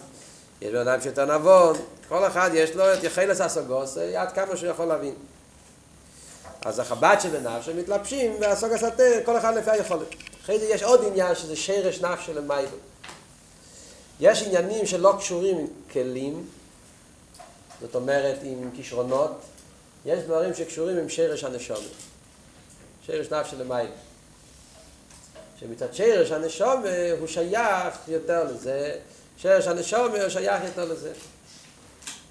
יש 0.61 0.73
בן 0.73 0.89
אדם 0.89 1.01
שיותר 1.01 1.39
נבון, 1.39 1.77
כל 2.09 2.27
אחד 2.27 2.51
יש 2.55 2.71
לו 2.71 2.95
את 2.95 3.05
יחילס 3.05 3.41
אסוגוסי 3.41 4.17
עד 4.17 4.33
כמה 4.33 4.57
שהוא 4.57 4.71
יכול 4.71 4.87
להבין. 4.87 5.15
אז 6.65 6.79
החב"ד 6.79 7.17
שבנפש 7.21 7.69
הם 7.69 7.79
מתלבשים 7.79 8.37
והסוג 8.41 8.73
הסתר, 8.73 9.21
כל 9.25 9.39
אחד 9.39 9.57
לפי 9.57 9.71
היכולת. 9.71 10.09
אחרי 10.43 10.59
זה 10.59 10.67
יש 10.67 10.83
עוד 10.83 11.05
עניין 11.07 11.35
שזה 11.35 11.57
שרש 11.57 12.01
נפש 12.01 12.27
של 12.27 12.39
המייבו. 12.39 12.77
יש 14.21 14.43
עניינים 14.43 14.87
שלא 14.87 15.15
קשורים 15.19 15.67
כלים, 15.93 16.47
זאת 17.81 17.95
אומרת 17.95 18.37
עם 18.43 18.71
כישרונות, 18.77 19.41
יש 20.07 20.23
דברים 20.23 20.55
שקשורים 20.55 20.99
עם 20.99 21.09
שרש 21.09 21.45
הנשומת. 21.45 21.81
שרש 23.07 23.33
נפש 23.33 23.55
המייבו. 23.55 23.93
שמצד 25.61 25.95
שרש 25.95 26.31
הנשומת 26.31 27.19
הוא 27.19 27.27
שייך 27.27 27.95
יותר 28.09 28.45
לזה, 28.45 28.99
שרש 29.39 29.67
הנשומת 29.67 30.21
הוא 30.21 30.29
שייך 30.29 30.65
יותר 30.65 30.85
לזה. 30.85 31.13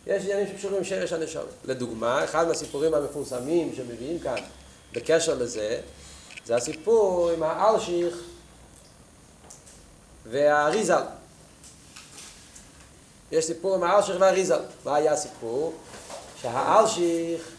יש 0.08 0.23
עניינים 0.23 0.47
שקשורים 0.47 0.77
עם 0.77 0.84
שרש 0.84 1.13
הנשומת. 1.13 1.45
לדוגמה, 1.65 2.23
אחד 2.23 2.47
מהסיפורים 2.47 2.93
המפורסמים 2.93 3.75
שמביאים 3.75 4.19
כאן 4.19 4.43
בקשר 4.93 5.36
לזה, 5.36 5.81
זה 6.45 6.55
הסיפור 6.55 7.29
עם 7.29 7.43
האלשיך 7.43 8.15
והאריזל. 10.25 11.03
יש 13.31 13.45
סיפור 13.45 13.75
עם 13.75 13.83
האלשיך 13.83 14.15
והאריזל. 14.19 14.59
מה 14.85 14.95
היה 14.95 15.13
הסיפור? 15.13 15.73
שהאלשיך 16.41 17.49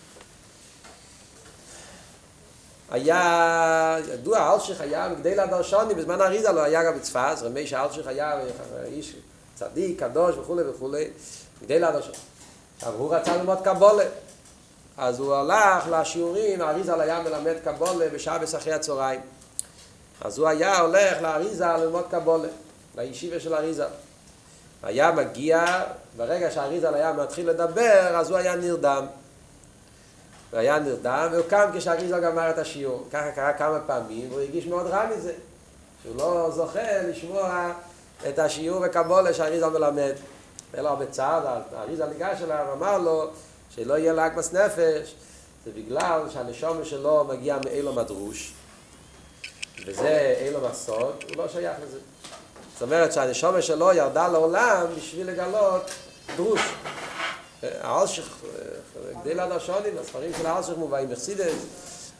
היה, 2.90 3.98
ידוע, 4.12 4.38
האלשיך 4.38 4.80
היה 4.80 5.08
מגדל 5.08 5.40
הדרשני, 5.40 5.94
בזמן 5.94 6.20
האריזל 6.20 6.58
היה 6.58 6.84
גם 6.84 6.98
בצפת, 6.98 7.36
רמי 7.42 7.66
שהאלשיך 7.66 8.06
היה 8.06 8.40
איש 8.84 9.16
צדיק, 9.54 10.00
קדוש 10.00 10.36
וכולי 10.36 10.62
וכולי, 10.62 11.10
מגדל 11.62 11.84
הדרשני. 11.84 12.14
עכשיו 12.76 12.94
הוא 12.94 13.14
רצה 13.14 13.36
ללמוד 13.36 13.58
קבולה. 13.64 14.04
אז 14.98 15.18
הוא 15.18 15.34
הלך 15.34 15.84
לשיעורים, 15.90 16.60
האריזה 16.60 17.02
היה 17.02 17.22
מלמד 17.22 17.54
קבולה 17.64 18.08
בשעה 18.08 18.38
בסחי 18.38 18.72
הצהריים. 18.72 19.20
אז 20.20 20.38
הוא 20.38 20.48
היה 20.48 20.78
הולך 20.78 21.22
לאריזה 21.22 21.66
ללמוד 21.66 22.04
קבולה, 22.10 22.48
לישיבה 22.96 23.40
של 23.40 23.54
אריזה. 23.54 23.86
היה 24.86 25.12
מגיע, 25.12 25.64
ברגע 26.16 26.50
שהאריזה 26.50 26.94
היה 26.94 27.12
מתחיל 27.12 27.50
לדבר, 27.50 28.16
אז 28.16 28.30
הוא 28.30 28.38
היה 28.38 28.56
נרדם. 28.56 29.06
הוא 30.50 30.58
היה 30.58 30.78
נרדם, 30.78 31.28
והוא 31.32 31.44
קם 31.48 31.70
כשהאריזה 31.74 32.18
גמר 32.18 32.50
את 32.50 32.58
השיעור. 32.58 33.06
ככה 33.12 33.32
קרה 33.32 33.52
כמה 33.52 33.80
פעמים, 33.86 34.28
והוא 34.30 34.40
הרגיש 34.40 34.66
מאוד 34.66 34.86
רע 34.86 35.06
מזה. 35.06 35.32
שהוא 36.02 36.16
לא 36.16 36.50
זוכה 36.54 37.02
לשמוע 37.02 37.72
את 38.28 38.38
השיעור 38.38 38.84
וקבולה 38.86 39.34
שהאריזה 39.34 39.68
מלמד. 39.68 40.12
היה 40.72 40.82
לו 40.82 40.88
הרבה 40.88 41.06
צער, 41.06 41.62
האריזה 41.76 42.06
ניגש 42.06 42.42
אליו, 42.42 42.66
אמר 42.72 42.98
לו, 42.98 43.30
שלא 43.70 43.98
יהיה 43.98 44.12
לעגמס 44.12 44.52
נפש, 44.52 45.14
זה 45.64 45.70
בגלל 45.76 46.20
שהנשום 46.30 46.84
שלו 46.84 47.24
מגיע 47.24 47.58
מאילום 47.64 47.98
הדרוש, 47.98 48.52
וזה 49.86 50.34
אילום 50.40 50.64
הסוד, 50.64 51.24
הוא 51.28 51.36
לא 51.36 51.48
שייך 51.48 51.76
לזה. 51.82 51.98
זאת 52.78 52.82
אומרת 52.82 53.12
שהנשום 53.12 53.62
שלו 53.62 53.92
ירדה 53.92 54.28
לעולם 54.28 54.86
בשביל 54.96 55.30
לגלות 55.30 55.90
דרוש. 56.36 56.60
האלשיך, 57.62 58.36
כדי 59.22 59.34
ליד 59.34 59.52
השונים, 59.52 59.98
הספרים 60.00 60.32
של 60.38 60.46
האלשיך 60.46 60.74
מובאים 60.76 61.10
בחסידס, 61.10 61.52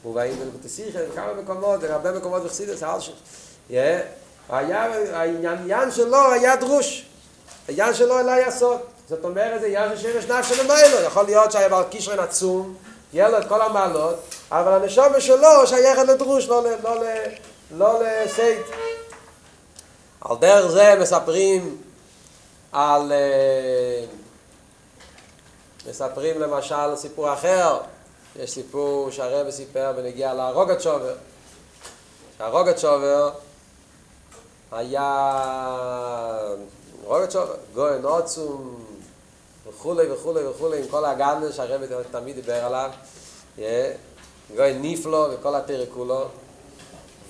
מובאים 0.03 0.39
בלקוטסיכם, 0.39 0.99
כמה 1.15 1.33
מקומות, 1.33 1.83
הרבה 1.83 2.11
מקומות 2.11 2.43
בחסידס, 2.43 2.83
האלשיך. 2.83 3.15
העניין 4.49 5.91
שלו 5.91 6.31
היה 6.31 6.55
דרוש. 6.55 7.05
העניין 7.67 7.93
שלו 7.93 8.23
לא 8.23 8.31
היה 8.31 8.51
סוד. 8.51 8.79
זאת 9.09 9.23
אומרת, 9.23 9.61
זה 9.61 9.67
עניין 9.67 9.97
של 9.97 10.13
שרש 10.13 10.25
נפש 10.25 10.49
של 10.49 10.61
המיילו. 10.61 11.01
יכול 11.01 11.23
להיות 11.23 11.51
שהיה 11.51 11.69
בעל 11.69 11.83
קישרן 11.83 12.19
עצום, 12.19 12.75
יהיה 13.13 13.29
לו 13.29 13.37
את 13.37 13.47
כל 13.47 13.61
המעלות, 13.61 14.15
אבל 14.51 14.71
הנשום 14.71 15.19
שלו 15.19 15.67
שייכת 15.67 16.07
לדרוש, 16.07 16.47
לא, 16.47 16.63
לא, 16.83 17.03
לא 17.77 18.01
לסייט. 18.03 18.65
על 20.29 20.37
דרך 20.37 20.71
זה 20.71 20.95
מספרים 21.01 21.77
על... 22.71 23.11
מספרים 25.89 26.41
למשל 26.41 26.95
סיפור 26.95 27.33
אחר, 27.33 27.77
יש 28.35 28.51
סיפור 28.51 29.11
שהרבא 29.11 29.51
סיפר 29.51 29.93
ונגיע 29.97 30.33
להרוגת 30.33 30.81
שובר. 30.81 31.15
שהרוגת 32.37 32.79
שובר 32.79 33.31
היה 34.71 36.53
רוגת 37.03 37.31
שובר, 37.31 37.55
גוי 37.73 37.99
נוצום, 37.99 38.85
וכולי 39.67 40.11
וכולי 40.11 40.47
וכולי, 40.47 40.79
עם 40.79 40.87
כל 40.87 41.05
הגנדל 41.05 41.51
שהרבי 41.51 41.85
תמיד 42.11 42.35
דיבר 42.35 42.65
עליו, 42.65 42.91
גוי 44.55 44.73
ניפלו 44.73 45.27
וכל 45.31 45.55
התרא 45.55 45.85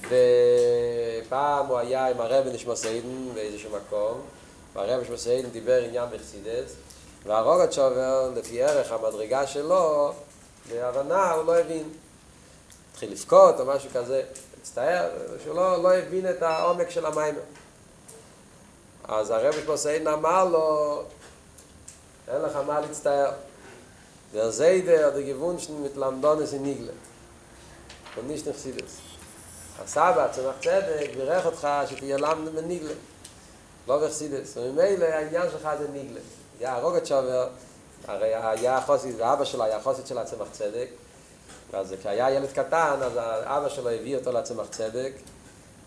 ופעם 0.07 1.65
הוא 1.65 1.77
היה 1.77 2.07
עם 2.07 2.21
הרבי 2.21 2.49
נשמע 2.49 2.75
סיידן 2.75 3.33
באיזשהו 3.33 3.69
מקום, 3.77 4.21
והרבי 4.73 5.03
נשמע 5.03 5.17
סיידן 5.17 5.49
דיבר 5.49 5.83
עניין 5.83 6.05
בחסידס, 6.11 6.75
והרוגת 7.25 7.73
שובר, 7.73 8.31
לפי 8.35 8.63
ערך 8.63 8.91
המדרגה 8.91 9.47
שלו, 9.47 10.13
בהבנה 10.69 11.31
הוא 11.31 11.43
לא 11.45 11.57
הבין. 11.57 11.89
התחיל 12.91 13.11
לבכות 13.11 13.59
או 13.59 13.65
משהו 13.65 13.89
כזה, 13.93 14.23
הצטער, 14.61 15.09
שהוא 15.43 15.55
לא, 15.55 15.83
לא 15.83 15.93
הבין 15.93 16.29
את 16.29 16.41
העומק 16.41 16.89
של 16.89 17.05
המיימר. 17.05 17.39
אז 19.03 19.29
הרב 19.29 19.55
פוסיין 19.65 20.07
אמר 20.07 20.45
לו, 20.45 21.03
אין 22.27 22.41
לך 22.41 22.55
מה 22.55 22.79
להצטער. 22.79 23.31
oder 24.33 25.21
gewünschen 25.21 25.81
mit 25.81 25.95
Lamdonis 25.95 26.53
in 26.53 26.63
Nigle. 26.63 26.93
Und 28.15 28.27
nicht 28.27 28.45
in 28.45 28.53
Chsidis. 28.53 29.06
הסבא, 29.83 30.27
צמח 30.31 30.55
צדק, 30.61 31.09
בירך 31.17 31.45
אותך 31.45 31.67
שתהיה 31.89 32.17
למד 32.17 32.55
בניגלה. 32.55 32.93
לא 33.87 33.97
בחסידס. 33.97 34.57
וממילא 34.57 35.05
העניין 35.05 35.49
שלך 35.51 35.69
זה 35.79 35.87
ניגלה. 35.87 36.19
היה 36.59 36.75
הרוגת 36.75 37.05
שובר, 37.05 37.49
הרי 38.07 38.35
היה 38.35 38.81
חוסית, 38.81 39.15
ואבא 39.17 39.45
שלו 39.45 39.63
היה 39.63 39.81
חוסית 39.81 40.07
של 40.07 40.17
הצמח 40.17 40.47
צדק. 40.51 40.87
אז 41.73 41.93
כשהיה 41.99 42.31
ילד 42.31 42.51
קטן, 42.51 42.99
אז 43.01 43.11
האבא 43.15 43.69
שלו 43.69 43.89
הביא 43.89 44.17
אותו 44.17 44.31
לצמח 44.31 44.67
צדק. 44.67 45.11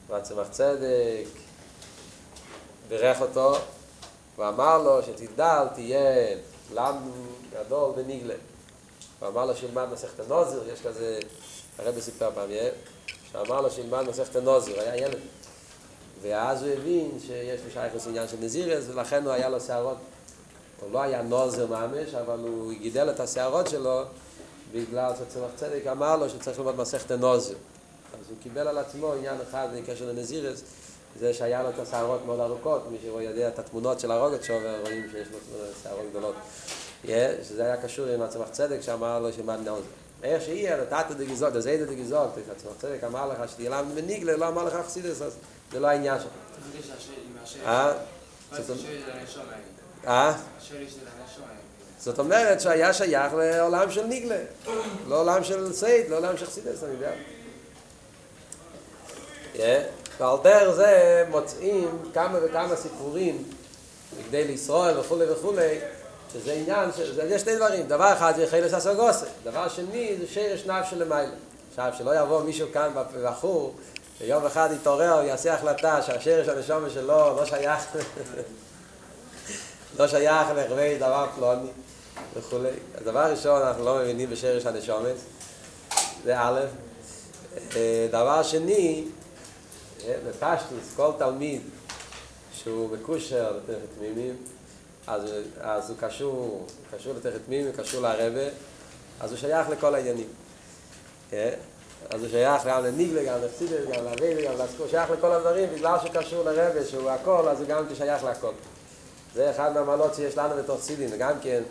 והצמח 0.08 0.48
צדק 0.50 1.26
בירך 2.88 3.20
אותו, 3.20 3.54
ואמר 4.38 4.78
לו 4.78 5.02
שתגדל 5.02 5.66
תהיה 5.74 6.36
לם 6.74 6.96
גדול 7.52 7.92
בניגלה. 7.96 8.34
ואמר 9.20 9.46
לו 9.46 9.56
שילמד 9.56 9.86
מסכת 9.92 10.20
הנוזר, 10.20 10.68
יש 10.72 10.80
כזה, 10.80 11.18
הרבי 11.78 12.00
סיפר 12.00 12.30
פעם, 12.34 12.50
שאמר 13.32 13.60
לו 13.60 13.70
שילמד 13.70 14.02
מסכת 14.08 14.36
הנוזר, 14.36 14.80
היה 14.80 14.96
ילד. 14.96 15.18
ואז 16.22 16.62
הוא 16.62 16.72
הבין 16.72 17.10
שיש 17.26 17.60
לו 17.64 17.70
שייכוס 17.70 18.06
עניין 18.06 18.28
של 18.28 18.36
נזירס, 18.40 18.84
ולכן 18.88 19.24
הוא 19.24 19.32
היה 19.32 19.48
לו 19.48 19.60
שערות. 19.60 19.96
הוא 20.80 20.92
לא 20.92 21.02
היה 21.02 21.22
נוזר 21.22 21.66
ממש, 21.66 22.14
אבל 22.14 22.38
הוא 22.38 22.72
גידל 22.72 23.10
את 23.10 23.20
השערות 23.20 23.68
שלו 23.68 24.02
בגלל 24.72 25.12
שצמח 25.14 25.50
צדק 25.56 25.86
אמר 25.90 26.16
לו 26.16 26.30
שצריך 26.30 26.58
ללמוד 26.58 26.76
מסכת 26.76 27.10
הנוזר. 27.10 27.54
אז 28.20 28.26
הוא 28.28 28.36
קיבל 28.42 28.68
על 28.68 28.78
עצמו 28.78 29.12
עניין 29.12 29.36
אחד 29.50 29.68
בקשר 29.76 30.08
לנזירס, 30.08 30.62
זה 31.18 31.34
שהיה 31.34 31.62
לו 31.62 31.68
את 31.68 31.78
השערות 31.78 32.20
מאוד 32.26 32.40
ארוכות, 32.40 32.82
מי 32.90 32.98
שיודע 33.02 33.48
את 33.48 33.58
התמונות 33.58 34.00
של 34.00 34.10
הרוגת 34.10 34.44
שלו, 34.44 34.56
רואים 34.82 35.08
שיש 35.12 35.28
לו 35.32 35.38
שערות 35.82 36.06
גדולות. 36.10 36.34
שזה 37.48 37.64
היה 37.64 37.76
קשור 37.76 38.06
עם 38.06 38.22
הצמח 38.22 38.48
צדק 38.48 38.80
שאמר 38.80 39.18
לו 39.18 39.32
שמד 39.32 39.58
נוזר. 39.58 39.99
איך 40.22 40.42
שיהיה, 40.42 40.76
נתת 40.76 41.06
דגיזות, 41.16 41.56
אז 41.56 41.66
איזה 41.66 41.86
דגיזות, 41.86 42.30
הצמח 42.52 42.72
צדק 42.78 43.04
אמר 43.04 43.28
לך 43.28 43.50
שתהיה 43.50 43.70
להם 43.70 43.94
מניגלה, 43.94 44.36
לא 44.36 44.48
אמר 44.48 44.64
לך 44.64 44.86
חסידס, 44.86 45.22
אז 45.22 45.36
זה 45.72 45.80
לא 45.80 45.86
העניין 45.86 46.18
שלו. 46.20 46.28
אה? 47.66 47.92
אה? 50.06 50.32
זאת 51.98 52.18
אומרת 52.18 52.60
שהיה 52.60 52.92
שייך 52.92 53.32
לעולם 53.34 53.90
של 53.90 54.06
ניגלה, 54.06 54.38
לא 55.08 55.20
עולם 55.20 55.44
של 55.44 55.72
סייד, 55.72 56.10
לא 56.10 56.16
עולם 56.16 56.36
של 56.36 56.46
חסידס, 56.46 56.84
אני 56.84 56.92
יודע. 56.92 57.12
ועל 60.20 60.36
דרך 60.42 60.74
זה 60.74 61.24
מוצאים 61.30 61.88
כמה 62.14 62.38
וכמה 62.42 62.76
סיפורים 62.76 63.44
כדי 64.28 64.44
לישראל 64.44 64.98
וכולי 64.98 65.30
וכולי, 65.30 65.78
שזה 66.32 66.52
עניין, 66.52 66.92
שזה, 66.96 67.22
יש 67.22 67.42
שני 67.42 67.56
דברים, 67.56 67.86
דבר 67.86 68.12
אחד 68.12 68.32
זה 68.36 68.46
חילס 68.50 68.74
הסוגוסה, 68.74 69.26
דבר 69.44 69.68
שני 69.68 70.16
זה 70.20 70.26
שרש 70.26 70.66
נפש 70.66 70.90
של 70.90 71.02
למעלה. 71.02 71.30
עכשיו, 71.70 71.92
שלא 71.98 72.20
יבוא 72.20 72.42
מישהו 72.42 72.68
כאן 72.72 72.90
בחור, 73.24 73.74
ויום 74.20 74.46
אחד 74.46 74.68
יתעורר, 74.72 75.22
יעשה 75.24 75.54
החלטה 75.54 76.02
שהשרש 76.02 76.48
הנשומה 76.48 76.90
שלו 76.90 77.36
לא 77.36 77.46
שייך, 77.46 77.96
לא 79.98 80.08
שייך 80.08 80.48
לחווי 80.56 80.98
דבר 80.98 81.26
פלוני 81.36 81.70
וכולי. 82.36 82.68
אז 82.94 83.04
דבר 83.04 83.30
ראשון, 83.30 83.62
אנחנו 83.62 83.84
לא 83.84 83.98
מבינים 83.98 84.30
בשרש 84.30 84.66
הנשומת, 84.66 85.14
זה 86.24 86.34
א', 86.38 86.60
דבר 88.10 88.42
שני, 88.42 89.04
בפשטוס, 90.08 90.94
כל 90.96 91.10
תלמיד 91.18 91.62
שהוא 92.52 92.90
מקושר 92.90 93.52
לתכת 93.56 93.86
תמימים, 93.98 94.36
אז, 95.10 95.22
אז 95.60 95.90
הוא 95.90 95.98
קשור, 96.00 96.66
קשור 96.90 97.12
לתכת 97.14 97.40
תמימים, 97.46 97.72
קשור 97.72 98.00
לרבה, 98.00 98.48
אז 99.20 99.30
הוא 99.30 99.38
שייך 99.38 99.68
לכל 99.68 99.94
העניינים. 99.94 100.28
אז 102.10 102.20
הוא 102.20 102.28
שייך 102.30 102.66
גם 102.66 102.84
לניגלה, 102.84 103.24
גם 103.24 103.38
לחסידס, 103.44 103.84
גם 103.84 104.04
לרבה, 104.04 104.42
גם 104.42 104.52
לסקור, 104.58 104.86
שייך 104.90 105.10
לכל 105.10 105.32
הדברים, 105.32 105.68
בגלל 105.74 105.98
שהוא 105.98 106.10
קשור 106.14 106.44
לרבה, 106.44 106.84
שהוא 106.84 107.10
הכל, 107.10 107.48
אז 107.48 107.60
הוא 107.60 107.68
גם 107.68 107.84
שייך 107.94 108.24
לכל. 108.24 108.52
זה 109.34 109.50
אחד 109.50 109.74
מהמעלות 109.74 110.14
שיש 110.14 110.38
לנו 110.38 110.56
בתוך 110.62 110.82
סידים, 110.82 111.08
וגם 111.12 111.32
כן, 111.42 111.62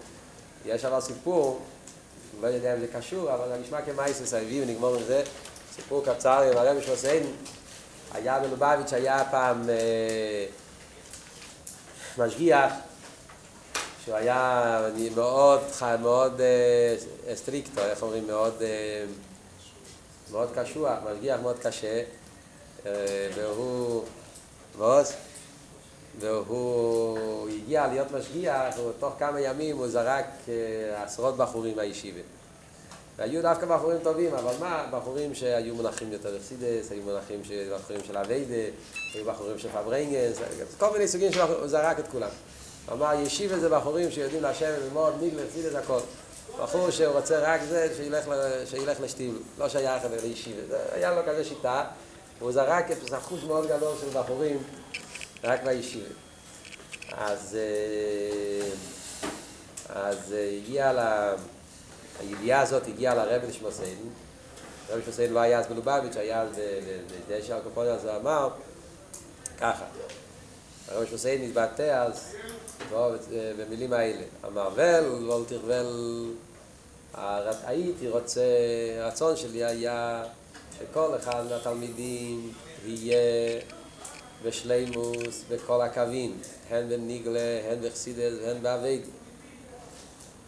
יש 0.65 0.85
אבל 0.85 1.01
סיפור, 1.01 1.59
לא 2.41 2.47
יודע 2.47 2.73
אם 2.73 2.79
זה 2.79 2.87
קשור, 2.87 3.33
אבל 3.33 3.57
נשמע 3.63 3.81
כמייסס, 3.81 4.33
האביב 4.33 4.63
ונגמור 4.67 4.95
עם 4.95 5.03
זה, 5.07 5.23
סיפור 5.75 6.03
קצר 6.05 6.41
עם 6.41 6.57
הרבי 6.57 6.81
שעושה 6.81 7.19
היה 8.13 8.39
בלובביץ' 8.39 8.93
היה 8.93 9.23
פעם 9.31 9.69
אה, 9.69 10.45
משגיח 12.17 12.73
שהוא 14.09 14.17
היה 14.17 14.81
מאוד, 15.15 15.59
מאוד 16.01 16.41
אה, 16.41 17.35
strict, 17.35 17.81
איך 17.81 18.03
אומרים, 18.03 18.27
מאוד, 18.27 18.53
אה, 18.61 19.05
מאוד 20.31 20.49
קשוח, 20.55 20.97
משגיח 21.11 21.39
מאוד 21.41 21.59
קשה 21.59 22.03
אה, 22.85 22.91
והוא, 23.35 24.03
מאוד, 24.77 25.05
והוא 26.19 27.49
הגיע 27.49 27.87
להיות 27.87 28.11
משגיח 28.11 28.75
ותוך 28.89 29.13
כמה 29.19 29.41
ימים 29.41 29.77
הוא 29.77 29.87
זרק 29.87 30.25
אה, 30.49 31.03
עשרות 31.03 31.37
בחורים 31.37 31.75
מהישיבה 31.75 32.21
והיו 33.17 33.41
דווקא 33.41 33.65
בחורים 33.65 33.97
טובים, 34.03 34.33
אבל 34.33 34.53
מה, 34.59 34.87
בחורים 34.91 35.35
שהיו 35.35 35.75
מונחים 35.75 36.11
יותר 36.11 36.37
חסידות, 36.37 36.91
היו 36.91 37.03
מונחים 37.03 37.43
של 37.43 37.73
בחורים 37.75 38.01
של 38.07 38.17
עבודה, 38.17 38.71
היו 39.13 39.25
בחורים 39.25 39.59
של 39.59 39.69
פברנגס, 39.69 40.37
כל 40.77 40.93
מיני 40.93 41.07
סוגים 41.07 41.31
שהוא 41.31 41.67
זרק 41.67 41.99
את 41.99 42.07
כולם. 42.07 42.29
הוא 42.89 42.97
אמר, 42.97 43.13
ישיבה 43.13 43.59
זה 43.59 43.69
בחורים 43.69 44.11
שיודעים 44.11 44.43
לשבת 44.43 44.79
ללמוד, 44.83 45.13
מיגלה, 45.21 45.43
אקסידס, 45.43 45.75
הכל. 45.75 45.99
בחור 46.59 46.91
שהוא 46.91 47.13
רוצה 47.13 47.39
רק 47.39 47.61
זה, 47.69 47.93
שילך, 47.97 48.25
שילך 48.65 48.97
לשתיל, 49.01 49.35
לא 49.57 49.69
שייך 49.69 50.03
לישיבה. 50.23 50.61
זה 50.67 50.77
היה 50.91 51.15
לו 51.15 51.21
כזה 51.27 51.43
שיטה, 51.43 51.83
והוא 52.39 52.51
זרק 52.51 52.91
את 52.91 53.13
אחוז 53.13 53.43
מאוד 53.43 53.67
גדול 53.67 53.95
של 54.01 54.19
בחורים 54.19 54.63
רק 55.43 55.63
בישיבה. 55.63 56.09
אז, 57.11 57.57
אז 59.89 60.35
הגיע 60.57 60.93
ל... 60.93 60.99
הידיעה 62.19 62.61
הזאת 62.61 62.87
הגיעה 62.87 63.15
לרבי 63.15 63.47
נשמוסיין, 63.47 63.97
רבי 64.89 65.01
נשמוסיין 65.01 65.33
לא 65.33 65.39
היה 65.39 65.59
אז 65.59 65.67
בלובביץ', 65.67 66.17
היה 66.17 66.41
אז 66.41 66.49
בדשא 67.27 67.55
הקופוניה, 67.55 67.93
אז 67.93 68.05
הוא 68.05 68.15
אמר 68.15 68.49
ככה, 69.59 69.85
הרבי 70.87 71.05
נשמוסיין 71.05 71.43
התבטא 71.43 72.05
אז 72.05 72.33
במילים 73.57 73.93
האלה, 73.93 74.23
אמר 74.47 74.69
ול, 74.75 75.19
לא 75.19 75.41
תכבל, 75.47 75.87
הייתי 77.63 78.09
רוצה, 78.09 78.41
הרצון 78.99 79.37
שלי 79.37 79.65
היה 79.65 80.23
שכל 80.79 81.15
אחד 81.17 81.43
מהתלמידים 81.49 82.53
יהיה 82.85 83.61
בשלימוס 84.43 85.43
בכל 85.49 85.81
הקווים, 85.81 86.37
הן 86.69 86.89
בניגלה, 86.89 87.61
הן 87.69 87.77
בחסידס 87.81 88.33
והן 88.41 88.61
באביידה. 88.61 89.07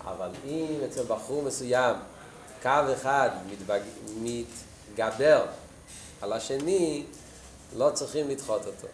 אבל 0.05 0.29
אם 0.45 0.75
אצל 0.85 1.03
בחור 1.03 1.43
מסוים 1.43 1.95
קו 2.61 2.69
אחד 2.93 3.29
מתבג... 3.51 3.79
מתגבר 4.21 5.45
על 6.21 6.33
השני, 6.33 7.03
לא 7.75 7.89
צריכים 7.93 8.29
לדחות 8.29 8.61
אותו. 8.65 8.87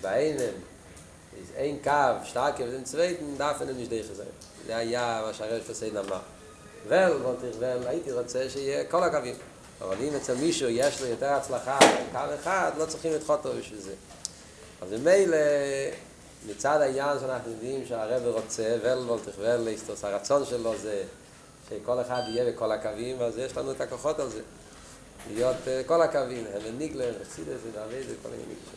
באינם, 0.00 0.54
אין 1.56 1.78
קו, 1.84 1.90
שטרקה 2.24 2.64
וזה 2.64 2.84
צווייטן, 2.84 3.36
דאפן 3.36 3.68
הם 3.68 3.82
משדי 3.82 4.02
חזרים. 4.02 4.28
זה 4.66 4.76
היה 4.76 5.22
מה 5.26 5.34
שהרש 5.34 5.62
פסיין 5.62 5.96
אמר. 5.96 6.20
ול, 6.88 7.12
וולטר 7.22 7.50
ול, 7.58 7.86
הייתי 7.86 8.12
רוצה 8.12 8.50
שיהיה 8.50 8.84
כל 8.84 9.02
הקווים. 9.02 9.34
אבל 9.80 9.96
אם 10.00 10.14
אצל 10.16 10.34
מישהו 10.34 10.68
יש 10.68 11.00
לו 11.00 11.06
יותר 11.06 11.26
הצלחה, 11.26 11.78
קו 12.12 12.18
אחד, 12.40 12.72
לא 12.78 12.86
צריכים 12.86 13.12
לדחות 13.12 13.46
אותו 13.46 13.58
בשביל 13.58 13.80
זה. 13.80 13.94
אז 14.82 14.92
במילא, 14.92 15.36
מצד 16.46 16.80
העניין 16.80 17.18
שאנחנו 17.20 17.50
יודעים 17.50 17.86
שהרב 17.86 18.22
רוצה 18.26 18.76
ולבול 18.82 19.18
תכבל 19.24 19.56
להסתוס, 19.56 20.04
הרצון 20.04 20.44
שלו 20.44 20.74
זה 20.78 21.02
שכל 21.70 22.00
אחד 22.00 22.22
יהיה 22.28 22.52
בכל 22.52 22.72
הקווים, 22.72 23.20
אז 23.20 23.38
יש 23.38 23.56
לנו 23.56 23.70
את 23.70 23.80
הכוחות 23.80 24.20
על 24.20 24.30
זה. 24.30 24.40
להיות 25.34 25.56
כל 25.86 26.02
הקווים, 26.02 26.44
הם 26.66 26.78
ניגלר, 26.78 27.14
חסידס, 27.24 27.60
ודאבי, 27.70 28.02
זה 28.02 28.14
כל 28.22 28.28
מיני 28.28 28.42